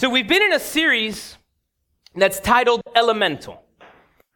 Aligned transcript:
So 0.00 0.08
we've 0.08 0.26
been 0.26 0.42
in 0.42 0.54
a 0.54 0.58
series 0.58 1.36
that's 2.14 2.40
titled 2.40 2.80
Elemental. 2.96 3.62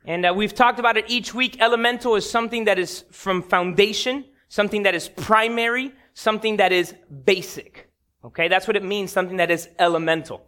And 0.04 0.26
uh, 0.26 0.34
we've 0.36 0.52
talked 0.52 0.78
about 0.78 0.98
it 0.98 1.06
each 1.08 1.32
week. 1.32 1.58
Elemental 1.58 2.16
is 2.16 2.28
something 2.28 2.66
that 2.66 2.78
is 2.78 3.06
from 3.10 3.42
foundation, 3.42 4.26
something 4.50 4.82
that 4.82 4.94
is 4.94 5.08
primary, 5.08 5.94
something 6.12 6.58
that 6.58 6.70
is 6.70 6.94
basic. 7.24 7.90
Okay, 8.22 8.46
that's 8.46 8.66
what 8.66 8.76
it 8.76 8.84
means, 8.84 9.10
something 9.10 9.38
that 9.38 9.50
is 9.50 9.70
elemental. 9.78 10.42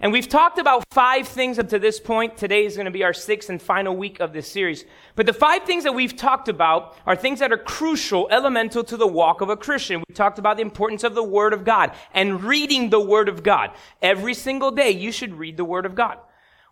And 0.00 0.12
we've 0.12 0.28
talked 0.28 0.58
about 0.58 0.84
five 0.90 1.26
things 1.26 1.58
up 1.58 1.70
to 1.70 1.78
this 1.78 1.98
point. 1.98 2.36
Today 2.36 2.66
is 2.66 2.76
going 2.76 2.84
to 2.84 2.90
be 2.90 3.02
our 3.02 3.14
sixth 3.14 3.48
and 3.48 3.60
final 3.60 3.96
week 3.96 4.20
of 4.20 4.32
this 4.32 4.46
series. 4.46 4.84
But 5.14 5.24
the 5.24 5.32
five 5.32 5.64
things 5.64 5.84
that 5.84 5.94
we've 5.94 6.14
talked 6.14 6.48
about 6.48 6.96
are 7.06 7.16
things 7.16 7.38
that 7.38 7.50
are 7.50 7.58
crucial, 7.58 8.28
elemental 8.30 8.84
to 8.84 8.96
the 8.96 9.06
walk 9.06 9.40
of 9.40 9.48
a 9.48 9.56
Christian. 9.56 10.02
We 10.06 10.14
talked 10.14 10.38
about 10.38 10.56
the 10.56 10.62
importance 10.62 11.02
of 11.02 11.14
the 11.14 11.22
Word 11.22 11.54
of 11.54 11.64
God 11.64 11.92
and 12.12 12.44
reading 12.44 12.90
the 12.90 13.00
Word 13.00 13.28
of 13.30 13.42
God. 13.42 13.70
Every 14.02 14.34
single 14.34 14.70
day, 14.70 14.90
you 14.90 15.10
should 15.12 15.34
read 15.34 15.56
the 15.56 15.64
Word 15.64 15.86
of 15.86 15.94
God. 15.94 16.18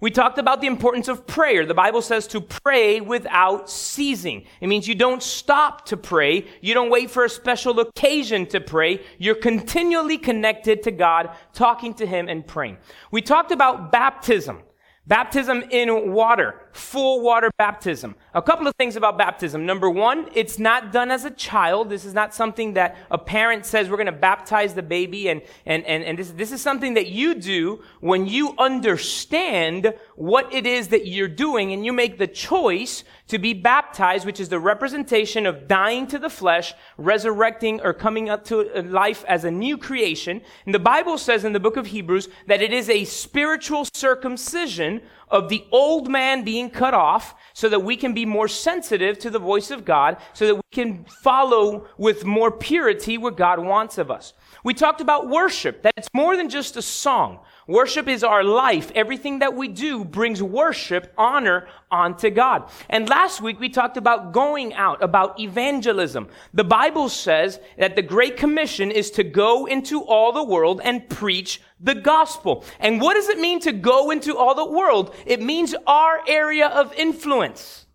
We 0.01 0.11
talked 0.11 0.39
about 0.39 0.61
the 0.61 0.67
importance 0.67 1.09
of 1.09 1.27
prayer. 1.27 1.65
The 1.65 1.73
Bible 1.73 2.03
says 2.03 2.27
to 2.29 2.41
pray 2.41 3.01
without 3.01 3.71
ceasing. 3.71 4.45
It 4.61 4.67
means 4.67 4.89
you 4.89 4.95
don't 4.95 5.23
stop 5.23 5.87
to 5.87 5.97
pray. 5.97 6.47
You 6.61 6.75
don't 6.75 6.91
wait 6.91 7.11
for 7.11 7.25
a 7.25 7.29
special 7.31 7.79
occasion 7.81 8.47
to 8.47 8.61
pray. 8.61 9.01
You're 9.19 9.35
continually 9.37 10.19
connected 10.19 10.83
to 10.83 10.91
God, 10.91 11.31
talking 11.53 11.95
to 11.95 12.07
Him 12.07 12.29
and 12.29 12.47
praying. 12.47 12.79
We 13.13 13.23
talked 13.23 13.53
about 13.53 13.93
baptism. 13.93 14.63
Baptism 15.07 15.63
in 15.71 16.13
water, 16.13 16.63
full 16.73 17.21
water 17.21 17.51
baptism. 17.59 18.15
A 18.33 18.41
couple 18.41 18.67
of 18.67 18.75
things 18.77 18.97
about 18.97 19.19
baptism. 19.19 19.67
Number 19.67 19.91
one, 19.91 20.31
it's 20.35 20.59
not 20.59 20.93
done 20.93 21.11
as 21.11 21.27
a 21.27 21.31
child. 21.31 21.91
This 21.91 22.07
is 22.07 22.15
not 22.15 22.33
something 22.33 22.73
that 22.73 22.97
a 23.11 23.19
parent 23.19 23.67
says 23.67 23.91
we're 23.91 23.99
going 23.99 24.07
to 24.07 24.13
baptize 24.13 24.73
the 24.73 24.83
baby 24.83 25.29
and, 25.29 25.43
and, 25.67 25.85
and, 25.85 26.05
and 26.05 26.19
this, 26.19 26.31
this 26.31 26.53
is 26.53 26.63
something 26.63 26.95
that 26.95 27.09
you 27.09 27.35
do 27.35 27.83
when 28.01 28.27
you 28.27 28.55
understand 28.57 29.93
what 30.17 30.51
it 30.55 30.65
is 30.65 30.89
that 30.89 31.07
you're 31.07 31.29
doing 31.29 31.75
and 31.75 31.85
you 31.85 31.93
make 31.93 32.17
the 32.17 32.27
choice 32.27 33.05
to 33.29 33.39
be 33.39 33.55
baptized, 33.55 34.27
which 34.27 34.41
is 34.41 34.49
the 34.51 34.59
representation 34.59 35.47
of 35.47 35.67
dying 35.67 36.07
to 36.09 36.19
the 36.19 36.29
flesh, 36.29 36.75
resurrecting 36.99 37.81
or 37.81 37.95
coming 37.95 38.29
up 38.29 38.45
to 38.45 38.65
life 38.83 39.25
as 39.27 39.45
a 39.45 39.51
new 39.51 39.79
creation. 39.79 40.43
And 40.67 40.75
the 40.75 40.79
Bible 40.79 41.17
says 41.17 41.45
in 41.45 41.53
the 41.53 41.61
book 41.61 41.77
of 41.77 41.87
Hebrews 41.87 42.29
that 42.47 42.61
it 42.61 42.73
is 42.73 42.91
a 42.91 43.05
spiritual 43.05 43.87
circumcision 43.95 45.01
of 45.35 45.49
the 45.49 45.65
old 45.73 46.09
man 46.09 46.45
being 46.45 46.71
cut 46.71 46.95
off 46.95 47.35
so 47.55 47.69
that 47.69 47.81
we 47.81 47.97
can 47.97 48.15
be 48.15 48.25
more 48.25 48.47
sensitive 48.47 49.19
to 49.19 49.31
the 49.31 49.39
voice 49.41 49.73
of 49.73 49.85
God, 49.85 50.17
so 50.33 50.47
that 50.47 50.55
we 50.55 50.63
can 50.71 51.05
follow 51.05 51.89
with 51.99 52.25
more 52.25 52.53
purity 52.53 53.19
what 53.19 53.37
God 53.37 53.59
wants 53.59 53.99
of 53.99 54.13
us. 54.13 54.33
We 54.63 54.75
talked 54.75 55.01
about 55.01 55.29
worship, 55.29 55.83
that 55.83 55.93
it's 55.97 56.09
more 56.15 56.37
than 56.37 56.49
just 56.49 56.77
a 56.77 56.83
song. 56.83 57.41
Worship 57.67 58.07
is 58.07 58.23
our 58.23 58.45
life. 58.45 58.93
Everything 58.95 59.41
that 59.41 59.55
we 59.55 59.69
do 59.69 60.05
brings 60.05 60.41
worship, 60.43 61.13
honor 61.19 61.67
onto 61.91 62.31
God. 62.31 62.71
And 62.89 63.09
last 63.09 63.41
week 63.41 63.59
we 63.59 63.69
talked 63.69 63.97
about 63.97 64.33
going 64.33 64.73
out, 64.75 65.03
about 65.03 65.41
evangelism. 65.41 66.29
The 66.53 66.65
Bible 66.65 67.09
says 67.09 67.59
that 67.77 67.97
the 67.97 68.03
Great 68.03 68.37
Commission 68.37 68.91
is 68.91 69.11
to 69.13 69.25
go 69.25 69.67
into 69.67 70.01
all 70.03 70.33
the 70.33 70.45
world 70.45 70.81
and 70.85 71.09
preach 71.09 71.61
the 71.85 71.95
gospel. 71.95 72.65
And 72.81 73.01
what 73.01 73.15
does 73.15 73.29
it 73.29 73.39
mean 73.39 73.61
to 73.61 73.73
go 73.73 74.11
into 74.11 74.37
all 74.37 74.55
the 74.55 74.65
world? 74.65 75.15
It 75.27 75.41
means 75.41 75.75
our 75.87 76.21
area 76.27 76.67
of 76.67 76.93
influence, 76.95 77.87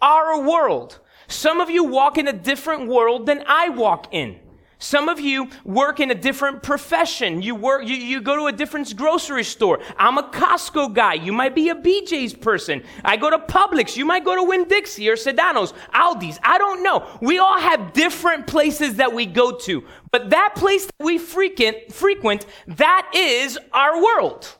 our 0.00 0.40
world. 0.40 1.00
Some 1.26 1.60
of 1.60 1.68
you 1.68 1.84
walk 1.84 2.16
in 2.16 2.28
a 2.28 2.32
different 2.32 2.88
world 2.88 3.26
than 3.26 3.42
I 3.46 3.68
walk 3.68 4.06
in. 4.12 4.38
Some 4.84 5.08
of 5.08 5.18
you 5.18 5.48
work 5.64 5.98
in 5.98 6.10
a 6.10 6.14
different 6.14 6.62
profession. 6.62 7.40
You 7.40 7.54
work, 7.54 7.88
you, 7.88 7.96
you 7.96 8.20
go 8.20 8.36
to 8.36 8.46
a 8.48 8.52
different 8.52 8.94
grocery 8.94 9.42
store. 9.42 9.80
I'm 9.96 10.18
a 10.18 10.24
Costco 10.24 10.92
guy. 10.92 11.14
You 11.14 11.32
might 11.32 11.54
be 11.54 11.70
a 11.70 11.74
BJ's 11.74 12.34
person. 12.34 12.82
I 13.02 13.16
go 13.16 13.30
to 13.30 13.38
Publix. 13.38 13.96
You 13.96 14.04
might 14.04 14.26
go 14.26 14.36
to 14.36 14.42
Winn-Dixie 14.42 15.08
or 15.08 15.16
Sedano's, 15.16 15.72
Aldi's. 15.94 16.38
I 16.42 16.58
don't 16.58 16.82
know. 16.82 17.08
We 17.22 17.38
all 17.38 17.58
have 17.58 17.94
different 17.94 18.46
places 18.46 18.96
that 18.96 19.14
we 19.14 19.24
go 19.24 19.56
to. 19.60 19.84
But 20.10 20.28
that 20.30 20.52
place 20.54 20.84
that 20.84 21.02
we 21.02 21.16
frequent, 21.16 21.90
frequent, 21.90 22.44
that 22.66 23.10
is 23.14 23.58
our 23.72 24.02
world. 24.02 24.54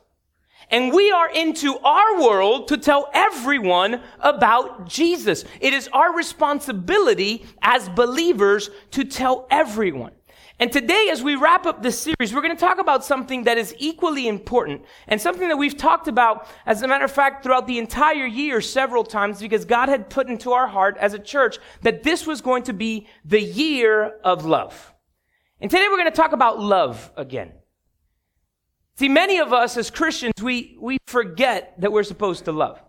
And 0.71 0.91
we 0.91 1.11
are 1.11 1.29
into 1.29 1.77
our 1.77 2.19
world 2.19 2.69
to 2.69 2.77
tell 2.77 3.11
everyone 3.13 4.01
about 4.19 4.87
Jesus. 4.87 5.45
It 5.61 5.75
is 5.75 5.87
our 5.93 6.15
responsibility 6.15 7.45
as 7.61 7.89
believers 7.89 8.71
to 8.89 9.03
tell 9.03 9.45
everyone. 9.51 10.14
And 10.57 10.71
today, 10.71 11.09
as 11.11 11.21
we 11.21 11.35
wrap 11.35 11.65
up 11.65 11.83
this 11.83 11.99
series, 11.99 12.33
we're 12.33 12.41
going 12.41 12.55
to 12.55 12.59
talk 12.59 12.79
about 12.79 13.03
something 13.03 13.43
that 13.43 13.57
is 13.57 13.75
equally 13.77 14.25
important 14.25 14.83
and 15.07 15.19
something 15.19 15.49
that 15.49 15.57
we've 15.57 15.75
talked 15.75 16.07
about, 16.07 16.47
as 16.65 16.81
a 16.81 16.87
matter 16.87 17.03
of 17.03 17.11
fact, 17.11 17.43
throughout 17.43 17.67
the 17.67 17.77
entire 17.77 18.25
year 18.25 18.61
several 18.61 19.03
times 19.03 19.41
because 19.41 19.65
God 19.65 19.89
had 19.89 20.09
put 20.09 20.29
into 20.29 20.53
our 20.53 20.67
heart 20.67 20.95
as 20.97 21.13
a 21.13 21.19
church 21.19 21.57
that 21.81 22.03
this 22.03 22.25
was 22.25 22.39
going 22.39 22.63
to 22.63 22.73
be 22.73 23.07
the 23.25 23.41
year 23.41 24.17
of 24.23 24.45
love. 24.45 24.93
And 25.59 25.69
today 25.69 25.87
we're 25.89 25.97
going 25.97 26.11
to 26.11 26.15
talk 26.15 26.31
about 26.31 26.57
love 26.57 27.11
again. 27.17 27.51
See, 28.97 29.09
many 29.09 29.39
of 29.39 29.51
us 29.51 29.75
as 29.75 29.91
Christians, 29.91 30.41
we, 30.41 30.77
we 30.79 30.99
forget 31.05 31.73
that 31.81 31.91
we're 31.91 32.03
supposed 32.03 32.45
to 32.45 32.53
love. 32.53 32.81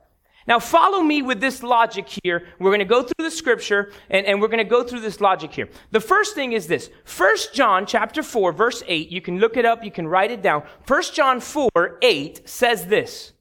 Now, 0.47 0.61
follow 0.61 1.03
me 1.03 1.23
with 1.23 1.41
this 1.41 1.63
logic 1.63 2.07
here. 2.23 2.47
We're 2.61 2.71
going 2.71 2.79
to 2.79 2.85
go 2.85 3.03
through 3.03 3.25
the 3.25 3.31
scripture 3.31 3.93
and, 4.09 4.25
and 4.27 4.41
we're 4.41 4.49
going 4.49 4.59
to 4.59 4.65
go 4.65 4.85
through 4.85 5.01
this 5.01 5.21
logic 5.21 5.53
here. 5.53 5.69
The 5.91 6.01
first 6.01 6.35
thing 6.35 6.53
is 6.53 6.69
this. 6.69 6.89
1 7.17 7.37
John 7.53 7.85
chapter 7.85 8.23
4, 8.23 8.53
verse 8.53 8.83
8. 8.87 9.11
You 9.11 9.21
can 9.21 9.39
look 9.41 9.57
it 9.57 9.65
up. 9.65 9.83
You 9.85 9.91
can 9.91 10.07
write 10.07 10.31
it 10.31 10.43
down. 10.43 10.63
1 10.87 11.03
John 11.13 11.41
4, 11.41 11.99
8 12.01 12.49
says 12.49 12.87
this. 12.87 13.33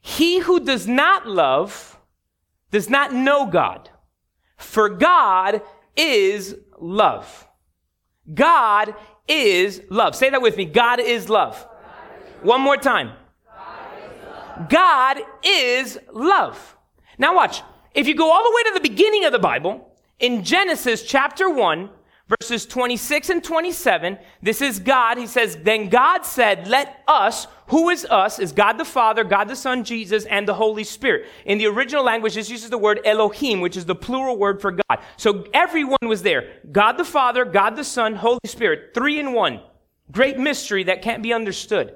He 0.00 0.40
who 0.40 0.60
does 0.60 0.86
not 0.86 1.26
love 1.26 1.98
does 2.70 2.90
not 2.90 3.12
know 3.14 3.46
God. 3.46 3.88
For 4.56 4.90
God 4.90 5.62
is 5.96 6.54
love. 6.78 7.48
God 8.32 8.94
is 9.26 9.82
love. 9.88 10.14
Say 10.14 10.30
that 10.30 10.42
with 10.42 10.56
me. 10.56 10.66
God 10.66 11.00
is 11.00 11.30
love. 11.30 11.66
One 12.42 12.60
more 12.60 12.76
time. 12.76 13.12
God 14.68 15.20
is 15.42 15.98
love. 16.12 16.76
Now 17.18 17.34
watch. 17.34 17.62
If 17.94 18.06
you 18.06 18.14
go 18.14 18.30
all 18.30 18.42
the 18.42 18.54
way 18.54 18.62
to 18.64 18.74
the 18.74 18.88
beginning 18.88 19.24
of 19.24 19.32
the 19.32 19.38
Bible, 19.38 19.94
in 20.20 20.44
Genesis 20.44 21.02
chapter 21.02 21.50
1, 21.50 21.90
verses 22.28 22.64
26 22.66 23.30
and 23.30 23.42
27, 23.42 24.18
this 24.42 24.62
is 24.62 24.78
God. 24.78 25.18
He 25.18 25.26
says, 25.26 25.56
Then 25.56 25.88
God 25.88 26.24
said, 26.24 26.68
Let 26.68 27.02
us, 27.08 27.46
who 27.68 27.88
is 27.88 28.04
us, 28.04 28.38
is 28.38 28.52
God 28.52 28.74
the 28.74 28.84
Father, 28.84 29.24
God 29.24 29.48
the 29.48 29.56
Son, 29.56 29.82
Jesus, 29.82 30.24
and 30.26 30.46
the 30.46 30.54
Holy 30.54 30.84
Spirit. 30.84 31.26
In 31.44 31.58
the 31.58 31.66
original 31.66 32.04
language, 32.04 32.34
this 32.34 32.50
uses 32.50 32.70
the 32.70 32.78
word 32.78 33.00
Elohim, 33.04 33.60
which 33.60 33.76
is 33.76 33.86
the 33.86 33.94
plural 33.94 34.36
word 34.38 34.60
for 34.60 34.72
God. 34.72 35.00
So 35.16 35.46
everyone 35.52 35.98
was 36.02 36.22
there. 36.22 36.60
God 36.70 36.92
the 36.92 37.04
Father, 37.04 37.44
God 37.44 37.76
the 37.76 37.84
Son, 37.84 38.14
Holy 38.14 38.40
Spirit, 38.46 38.94
three 38.94 39.18
in 39.18 39.32
one. 39.32 39.60
Great 40.12 40.38
mystery 40.38 40.84
that 40.84 41.02
can't 41.02 41.22
be 41.22 41.32
understood. 41.32 41.94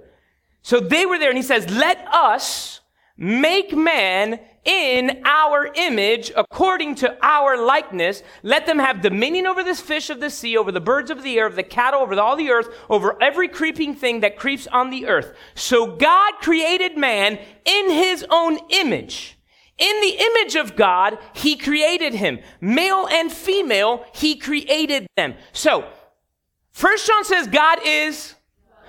So 0.64 0.80
they 0.80 1.04
were 1.04 1.18
there 1.18 1.28
and 1.28 1.36
he 1.36 1.42
says, 1.42 1.68
let 1.68 2.08
us 2.10 2.80
make 3.18 3.76
man 3.76 4.40
in 4.64 5.20
our 5.26 5.70
image 5.74 6.32
according 6.34 6.94
to 6.96 7.18
our 7.22 7.62
likeness. 7.62 8.22
Let 8.42 8.64
them 8.64 8.78
have 8.78 9.02
dominion 9.02 9.46
over 9.46 9.62
this 9.62 9.82
fish 9.82 10.08
of 10.08 10.20
the 10.20 10.30
sea, 10.30 10.56
over 10.56 10.72
the 10.72 10.80
birds 10.80 11.10
of 11.10 11.22
the 11.22 11.38
air, 11.38 11.46
over 11.46 11.54
the 11.54 11.62
cattle, 11.62 12.00
over 12.00 12.18
all 12.18 12.34
the 12.34 12.48
earth, 12.48 12.74
over 12.88 13.22
every 13.22 13.46
creeping 13.46 13.94
thing 13.94 14.20
that 14.20 14.38
creeps 14.38 14.66
on 14.68 14.88
the 14.88 15.06
earth. 15.06 15.36
So 15.54 15.96
God 15.96 16.32
created 16.40 16.96
man 16.96 17.38
in 17.66 17.90
his 17.90 18.24
own 18.30 18.58
image. 18.70 19.38
In 19.76 20.00
the 20.00 20.16
image 20.18 20.56
of 20.56 20.76
God, 20.76 21.18
he 21.34 21.56
created 21.56 22.14
him. 22.14 22.38
Male 22.62 23.06
and 23.10 23.30
female, 23.30 24.06
he 24.14 24.36
created 24.36 25.06
them. 25.14 25.34
So, 25.52 25.84
First 26.70 27.06
John 27.06 27.24
says 27.24 27.48
God 27.48 27.80
is 27.84 28.34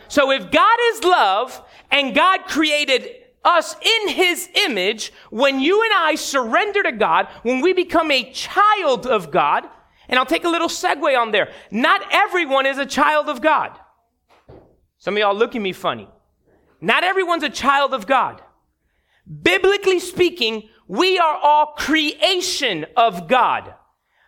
so 0.08 0.32
if 0.32 0.52
God 0.52 0.78
is 0.94 1.04
love 1.04 1.62
and 1.92 2.16
God 2.16 2.46
created 2.46 3.10
us 3.44 3.76
in 3.76 4.10
his 4.10 4.50
image, 4.66 5.14
when 5.30 5.60
you 5.60 5.84
and 5.84 5.94
I 5.96 6.16
surrender 6.16 6.82
to 6.84 6.92
God, 6.92 7.28
when 7.44 7.62
we 7.62 7.74
become 7.74 8.10
a 8.12 8.32
child 8.32 9.06
of 9.06 9.32
God, 9.32 9.66
and 10.10 10.20
I'll 10.20 10.26
take 10.26 10.44
a 10.44 10.50
little 10.50 10.68
segue 10.68 11.18
on 11.18 11.32
there. 11.32 11.52
Not 11.72 12.02
everyone 12.12 12.66
is 12.66 12.78
a 12.78 12.86
child 12.86 13.30
of 13.30 13.42
God. 13.42 13.80
Some 14.98 15.16
of 15.16 15.20
y'all 15.20 15.36
look 15.36 15.56
at 15.56 15.62
me 15.62 15.74
funny. 15.74 16.10
Not 16.82 17.04
everyone's 17.04 17.44
a 17.44 17.50
child 17.50 17.94
of 17.94 18.08
God. 18.08 18.42
Biblically 19.42 20.00
speaking, 20.00 20.70
we 20.88 21.18
are 21.18 21.38
all 21.42 21.74
creation 21.78 22.86
of 22.96 23.28
God. 23.28 23.74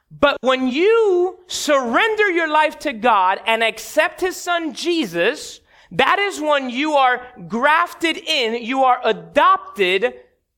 But 0.10 0.38
when 0.42 0.68
you 0.68 1.40
surrender 1.48 2.32
your 2.32 2.48
life 2.48 2.80
to 2.80 2.94
God 2.94 3.40
and 3.46 3.64
accept 3.64 4.22
His 4.22 4.38
Son 4.38 4.74
Jesus, 4.74 5.60
that 5.92 6.20
is 6.20 6.40
when 6.42 6.70
you 6.70 6.94
are 6.94 7.26
grafted 7.48 8.18
in, 8.18 8.64
you 8.64 8.84
are 8.84 9.00
adopted 9.04 10.14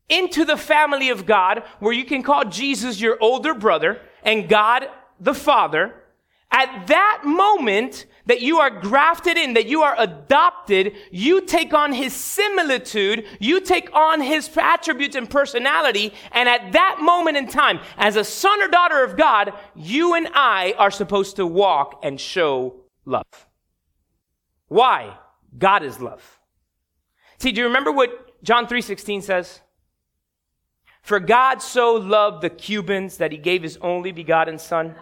into 0.09 0.43
the 0.43 0.57
family 0.57 1.09
of 1.09 1.25
God, 1.25 1.63
where 1.79 1.93
you 1.93 2.05
can 2.05 2.23
call 2.23 2.45
Jesus 2.45 2.99
your 2.99 3.17
older 3.21 3.53
brother 3.53 4.01
and 4.23 4.49
God 4.49 4.87
the 5.19 5.35
Father. 5.35 5.93
At 6.51 6.87
that 6.87 7.21
moment 7.25 8.07
that 8.25 8.41
you 8.41 8.57
are 8.57 8.71
grafted 8.71 9.37
in, 9.37 9.53
that 9.53 9.67
you 9.67 9.83
are 9.83 9.95
adopted, 9.99 10.95
you 11.11 11.41
take 11.41 11.75
on 11.75 11.93
his 11.93 12.13
similitude, 12.13 13.25
you 13.39 13.61
take 13.61 13.93
on 13.93 14.21
his 14.21 14.49
attributes 14.57 15.15
and 15.15 15.29
personality, 15.29 16.11
and 16.31 16.49
at 16.49 16.71
that 16.71 16.97
moment 17.01 17.37
in 17.37 17.47
time, 17.47 17.79
as 17.97 18.15
a 18.15 18.23
son 18.23 18.61
or 18.63 18.67
daughter 18.67 19.03
of 19.03 19.15
God, 19.15 19.53
you 19.75 20.15
and 20.15 20.27
I 20.33 20.73
are 20.77 20.91
supposed 20.91 21.35
to 21.35 21.45
walk 21.45 21.99
and 22.03 22.19
show 22.19 22.75
love. 23.05 23.48
Why? 24.69 25.17
God 25.57 25.83
is 25.83 25.99
love. 25.99 26.39
See, 27.37 27.51
do 27.51 27.59
you 27.61 27.67
remember 27.67 27.91
what 27.91 28.41
John 28.43 28.65
3:16 28.65 29.21
says? 29.21 29.61
For 31.01 31.19
God 31.19 31.61
so 31.61 31.93
loved 31.93 32.41
the 32.41 32.49
Cubans 32.49 33.17
that 33.17 33.31
he 33.31 33.37
gave 33.37 33.63
his 33.63 33.77
only 33.81 34.11
begotten 34.11 34.57
son 34.57 34.95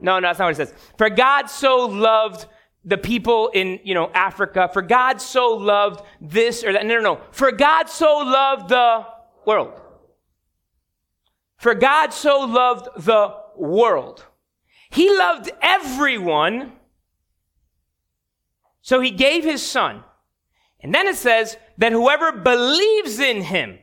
no, 0.00 0.18
no, 0.18 0.28
that's 0.28 0.38
not 0.38 0.46
what 0.46 0.52
it 0.52 0.68
says. 0.68 0.74
For 0.98 1.08
God 1.08 1.46
so 1.46 1.86
loved 1.86 2.46
the 2.84 2.98
people 2.98 3.48
in, 3.48 3.80
you 3.82 3.94
know, 3.94 4.10
Africa. 4.14 4.68
For 4.72 4.82
God 4.82 5.20
so 5.20 5.54
loved 5.54 6.04
this 6.20 6.62
or 6.62 6.72
that. 6.72 6.84
No, 6.86 6.96
no, 6.96 7.00
no. 7.00 7.20
For 7.30 7.50
God 7.50 7.88
so 7.88 8.18
loved 8.18 8.68
the 8.68 9.06
world. 9.46 9.80
For 11.56 11.74
God 11.74 12.12
so 12.12 12.40
loved 12.40 12.88
the 13.04 13.34
world. 13.56 14.24
He 14.90 15.16
loved 15.16 15.50
everyone. 15.62 16.72
So 18.86 19.00
he 19.00 19.10
gave 19.10 19.42
his 19.42 19.68
son. 19.68 20.04
And 20.78 20.94
then 20.94 21.08
it 21.08 21.16
says 21.16 21.56
that 21.76 21.90
whoever 21.90 22.30
believes 22.30 23.18
in 23.18 23.42
him 23.42 23.80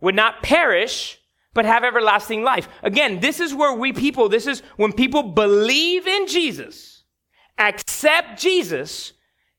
would 0.00 0.14
not 0.14 0.42
perish, 0.42 1.18
but 1.52 1.66
have 1.66 1.84
everlasting 1.84 2.42
life. 2.42 2.66
Again, 2.82 3.20
this 3.20 3.40
is 3.40 3.52
where 3.52 3.74
we 3.74 3.92
people, 3.92 4.30
this 4.30 4.46
is 4.46 4.60
when 4.76 4.94
people 4.94 5.22
believe 5.22 6.06
in 6.06 6.26
Jesus, 6.26 7.02
accept 7.58 8.40
Jesus, 8.40 9.12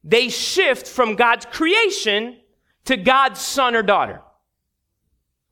they 0.03 0.29
shift 0.29 0.87
from 0.87 1.15
God's 1.15 1.45
creation 1.45 2.35
to 2.85 2.97
God's 2.97 3.39
son 3.39 3.75
or 3.75 3.83
daughter. 3.83 4.23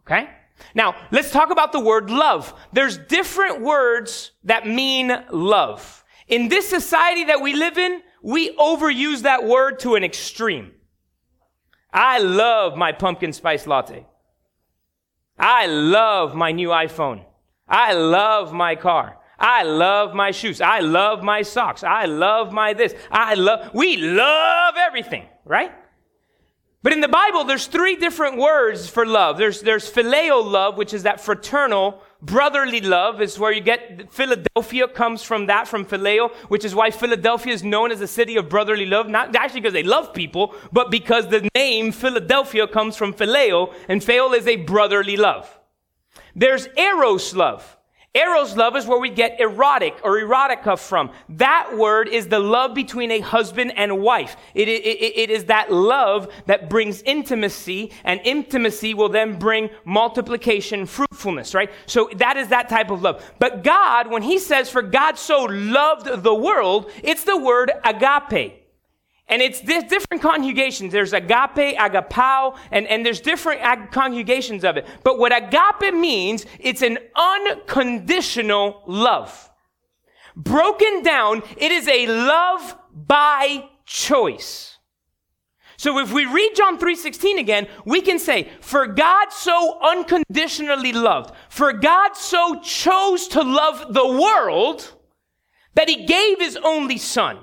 Okay? 0.07 0.27
Now, 0.73 0.95
let's 1.11 1.29
talk 1.29 1.51
about 1.51 1.73
the 1.73 1.79
word 1.79 2.09
love. 2.09 2.59
There's 2.73 2.97
different 2.97 3.61
words 3.61 4.31
that 4.45 4.65
mean 4.65 5.15
love. 5.29 6.03
In 6.27 6.49
this 6.49 6.67
society 6.67 7.25
that 7.25 7.41
we 7.41 7.53
live 7.53 7.77
in, 7.77 8.01
we 8.21 8.55
overuse 8.55 9.21
that 9.21 9.45
word 9.45 9.79
to 9.79 9.95
an 9.95 10.03
extreme. 10.03 10.71
I 11.93 12.19
love 12.19 12.75
my 12.75 12.91
pumpkin 12.91 13.31
spice 13.31 13.65
latte. 13.65 14.05
I 15.39 15.67
love 15.67 16.35
my 16.35 16.51
new 16.51 16.69
iPhone. 16.69 17.23
I 17.67 17.93
love 17.93 18.53
my 18.53 18.75
car. 18.75 19.17
I 19.39 19.63
love 19.63 20.13
my 20.15 20.31
shoes. 20.31 20.61
I 20.61 20.79
love 20.79 21.23
my 21.23 21.43
socks. 21.43 21.83
I 21.83 22.05
love 22.05 22.51
my 22.51 22.73
this. 22.73 22.95
I 23.11 23.35
love, 23.35 23.73
we 23.73 23.97
love 23.97 24.75
everything, 24.77 25.25
right? 25.45 25.71
But 26.81 26.93
in 26.93 27.01
the 27.01 27.07
Bible, 27.07 27.43
there's 27.43 27.67
three 27.67 27.95
different 27.95 28.37
words 28.37 28.89
for 28.89 29.05
love. 29.05 29.37
There's, 29.37 29.61
there's 29.61 29.91
phileo 29.91 30.43
love, 30.43 30.77
which 30.77 30.93
is 30.93 31.03
that 31.03 31.21
fraternal, 31.21 32.01
brotherly 32.21 32.81
love 32.81 33.21
is 33.21 33.37
where 33.37 33.51
you 33.51 33.61
get 33.61 34.11
Philadelphia 34.11 34.87
comes 34.87 35.23
from 35.23 35.45
that, 35.47 35.67
from 35.67 35.85
phileo, 35.85 36.33
which 36.49 36.65
is 36.65 36.73
why 36.73 36.91
Philadelphia 36.91 37.53
is 37.53 37.63
known 37.63 37.91
as 37.91 38.01
a 38.01 38.07
city 38.07 38.35
of 38.37 38.49
brotherly 38.49 38.85
love. 38.85 39.07
Not 39.07 39.35
actually 39.35 39.61
because 39.61 39.73
they 39.73 39.83
love 39.83 40.13
people, 40.13 40.55
but 40.71 40.91
because 40.91 41.27
the 41.27 41.47
name 41.55 41.91
Philadelphia 41.91 42.67
comes 42.67 42.97
from 42.97 43.13
phileo, 43.13 43.73
and 43.87 44.01
phileo 44.01 44.35
is 44.35 44.47
a 44.47 44.57
brotherly 44.57 45.17
love. 45.17 45.59
There's 46.35 46.67
eros 46.77 47.35
love. 47.35 47.76
Eros 48.13 48.55
love 48.57 48.75
is 48.75 48.87
where 48.87 48.99
we 48.99 49.09
get 49.09 49.39
erotic 49.39 49.99
or 50.03 50.19
erotica 50.19 50.79
from. 50.79 51.11
That 51.29 51.77
word 51.77 52.07
is 52.07 52.27
the 52.27 52.39
love 52.39 52.73
between 52.73 53.11
a 53.11 53.19
husband 53.19 53.73
and 53.75 54.01
wife. 54.01 54.35
It, 54.55 54.67
it, 54.67 54.85
it 54.85 55.29
is 55.29 55.45
that 55.45 55.71
love 55.71 56.27
that 56.47 56.69
brings 56.69 57.03
intimacy, 57.03 57.91
and 58.03 58.19
intimacy 58.23 58.95
will 58.95 59.09
then 59.09 59.37
bring 59.37 59.69
multiplication, 59.85 60.87
fruitfulness, 60.87 61.53
right? 61.53 61.69
So 61.85 62.09
that 62.15 62.37
is 62.37 62.47
that 62.47 62.69
type 62.69 62.89
of 62.89 63.03
love. 63.03 63.23
But 63.37 63.63
God, 63.63 64.09
when 64.09 64.23
He 64.23 64.39
says, 64.39 64.69
for 64.69 64.81
God 64.81 65.19
so 65.19 65.43
loved 65.43 66.23
the 66.23 66.33
world, 66.33 66.91
it's 67.03 67.23
the 67.23 67.37
word 67.37 67.71
agape. 67.83 68.66
And 69.29 69.41
it's 69.41 69.59
different 69.59 70.21
conjugations. 70.21 70.93
There's 70.93 71.11
agape, 71.11 71.77
agapao, 71.77 72.57
and, 72.71 72.87
and 72.87 73.05
there's 73.05 73.19
different 73.19 73.61
ag- 73.61 73.91
conjugations 73.91 74.63
of 74.63 74.77
it. 74.77 74.87
But 75.03 75.19
what 75.19 75.35
agape 75.35 75.93
means, 75.93 76.45
it's 76.59 76.81
an 76.81 76.97
unconditional 77.15 78.83
love. 78.87 79.49
Broken 80.35 81.03
down, 81.03 81.43
it 81.57 81.71
is 81.71 81.87
a 81.87 82.07
love 82.07 82.77
by 82.93 83.67
choice. 83.85 84.77
So 85.77 85.99
if 85.99 86.11
we 86.11 86.25
read 86.25 86.53
John 86.55 86.79
3:16 86.79 87.37
again, 87.37 87.67
we 87.85 88.01
can 88.01 88.17
say, 88.17 88.49
"For 88.61 88.87
God 88.87 89.31
so 89.31 89.77
unconditionally 89.81 90.91
loved, 90.91 91.35
for 91.49 91.71
God 91.71 92.15
so 92.15 92.59
chose 92.61 93.27
to 93.29 93.43
love 93.43 93.93
the 93.93 94.07
world 94.07 94.93
that 95.75 95.87
he 95.87 96.05
gave 96.05 96.39
his 96.39 96.57
only 96.57 96.97
son." 96.97 97.39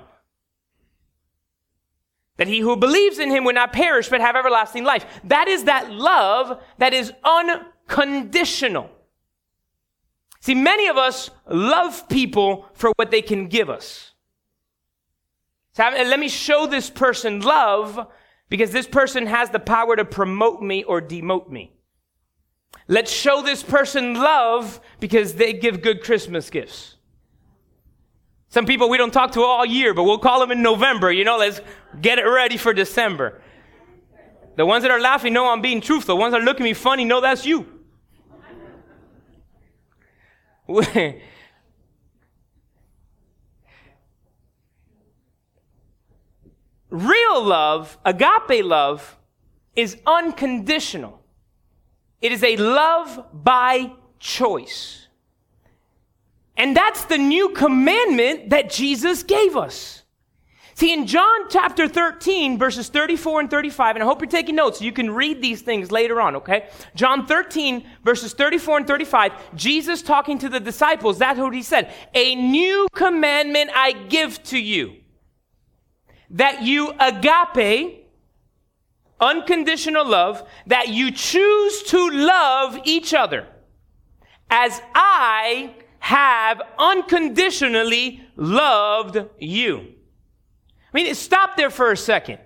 That 2.37 2.47
he 2.47 2.59
who 2.59 2.75
believes 2.75 3.19
in 3.19 3.29
him 3.29 3.45
would 3.45 3.55
not 3.55 3.71
perish 3.71 4.09
but 4.09 4.21
have 4.21 4.35
everlasting 4.35 4.83
life. 4.83 5.05
That 5.23 5.47
is 5.47 5.65
that 5.65 5.91
love 5.91 6.61
that 6.77 6.93
is 6.93 7.13
unconditional. 7.23 8.89
See, 10.41 10.55
many 10.55 10.87
of 10.87 10.97
us 10.97 11.31
love 11.47 12.07
people 12.09 12.67
for 12.73 12.91
what 12.97 13.09
they 13.09 13.21
can 13.21 13.47
give 13.47 13.69
us. 13.69 14.11
So 15.71 15.83
let 15.83 16.19
me 16.19 16.29
show 16.29 16.67
this 16.67 16.89
person 16.89 17.41
love 17.41 18.07
because 18.49 18.71
this 18.71 18.87
person 18.87 19.25
has 19.25 19.49
the 19.49 19.59
power 19.59 19.95
to 19.95 20.05
promote 20.05 20.61
me 20.61 20.83
or 20.83 21.01
demote 21.01 21.49
me. 21.49 21.73
Let's 22.87 23.11
show 23.11 23.41
this 23.41 23.63
person 23.63 24.13
love 24.13 24.79
because 24.99 25.33
they 25.33 25.53
give 25.53 25.81
good 25.81 26.03
Christmas 26.03 26.49
gifts. 26.49 26.94
Some 28.55 28.65
people 28.65 28.87
we 28.87 28.97
don't 28.97 29.11
talk 29.11 29.33
to 29.33 29.41
all 29.41 29.65
year, 29.65 29.93
but 29.93 30.03
we'll 30.03 30.17
call 30.17 30.39
them 30.39 30.49
in 30.49 30.61
November. 30.61 31.11
You 31.11 31.25
know, 31.25 31.35
let's 31.37 31.59
get 31.99 32.19
it 32.19 32.21
ready 32.21 32.55
for 32.55 32.73
December. 32.73 33.41
The 34.55 34.65
ones 34.65 34.83
that 34.83 34.91
are 34.91 35.01
laughing 35.01 35.33
know 35.33 35.49
I'm 35.49 35.61
being 35.61 35.81
truthful. 35.81 36.15
The 36.15 36.19
ones 36.21 36.31
that 36.31 36.39
are 36.41 36.45
looking 36.45 36.65
at 36.65 36.69
me 36.69 36.73
funny 36.73 37.03
know 37.03 37.19
that's 37.19 37.45
you. 37.45 37.67
Real 46.89 47.43
love, 47.43 47.97
agape 48.05 48.63
love, 48.63 49.17
is 49.75 49.97
unconditional. 50.07 51.21
It 52.21 52.31
is 52.31 52.41
a 52.41 52.55
love 52.55 53.25
by 53.33 53.91
choice. 54.17 55.04
And 56.57 56.75
that's 56.75 57.05
the 57.05 57.17
new 57.17 57.49
commandment 57.49 58.49
that 58.49 58.69
Jesus 58.69 59.23
gave 59.23 59.57
us. 59.57 60.03
See, 60.75 60.91
in 60.91 61.07
John 61.07 61.47
chapter 61.49 61.87
13, 61.87 62.57
verses 62.57 62.89
34 62.89 63.39
and 63.39 63.49
35, 63.49 63.95
and 63.95 64.03
I 64.03 64.05
hope 64.05 64.19
you're 64.19 64.29
taking 64.29 64.55
notes 64.55 64.79
so 64.79 64.83
you 64.85 64.91
can 64.91 65.09
read 65.09 65.41
these 65.41 65.61
things 65.61 65.89
later 65.89 66.19
on, 66.19 66.35
okay? 66.35 66.67
John 66.95 67.25
13, 67.25 67.87
verses 68.03 68.33
34 68.33 68.79
and 68.79 68.87
35, 68.87 69.55
Jesus 69.55 70.01
talking 70.01 70.37
to 70.39 70.49
the 70.49 70.59
disciples, 70.59 71.17
that's 71.17 71.39
what 71.39 71.53
he 71.53 71.61
said. 71.61 71.93
A 72.13 72.35
new 72.35 72.87
commandment 72.93 73.71
I 73.73 73.93
give 73.93 74.43
to 74.43 74.59
you. 74.59 74.97
That 76.31 76.63
you 76.63 76.91
agape, 76.99 78.05
unconditional 79.21 80.05
love, 80.05 80.45
that 80.67 80.89
you 80.89 81.11
choose 81.11 81.83
to 81.83 82.09
love 82.09 82.79
each 82.83 83.13
other. 83.13 83.47
As 84.49 84.81
I 84.93 85.73
have 86.05 86.61
unconditionally 86.77 88.21
loved 88.35 89.17
you. 89.39 89.79
I 90.93 90.93
mean, 90.93 91.15
stop 91.15 91.57
there 91.57 91.71
for 91.71 91.91
a 91.91 91.97
second. 91.97 92.37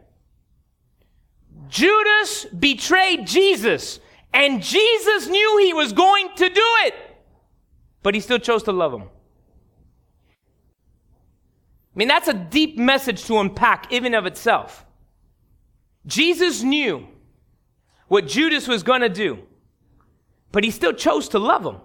Judas 1.68 2.46
betrayed 2.46 3.28
Jesus, 3.28 4.00
and 4.34 4.64
Jesus 4.64 5.28
knew 5.28 5.58
he 5.58 5.74
was 5.74 5.92
going 5.92 6.30
to 6.38 6.48
do 6.48 6.64
it, 6.86 6.96
but 8.02 8.16
he 8.16 8.22
still 8.22 8.40
chose 8.40 8.64
to 8.64 8.72
love 8.72 8.94
him. 8.94 9.02
I 9.02 9.08
mean, 11.96 12.08
that's 12.08 12.30
a 12.30 12.34
deep 12.34 12.78
message 12.78 13.26
to 13.26 13.40
unpack, 13.40 13.92
even 13.92 14.14
of 14.14 14.26
itself. 14.26 14.86
Jesus 16.06 16.64
knew 16.64 17.06
what 18.08 18.26
Judas 18.26 18.70
was 18.70 18.84
going 18.84 19.02
to 19.02 19.10
do, 19.10 19.40
but 20.54 20.64
he 20.64 20.72
still 20.72 20.94
chose 20.94 21.28
to 21.28 21.40
love 21.40 21.66
him. 21.66 21.76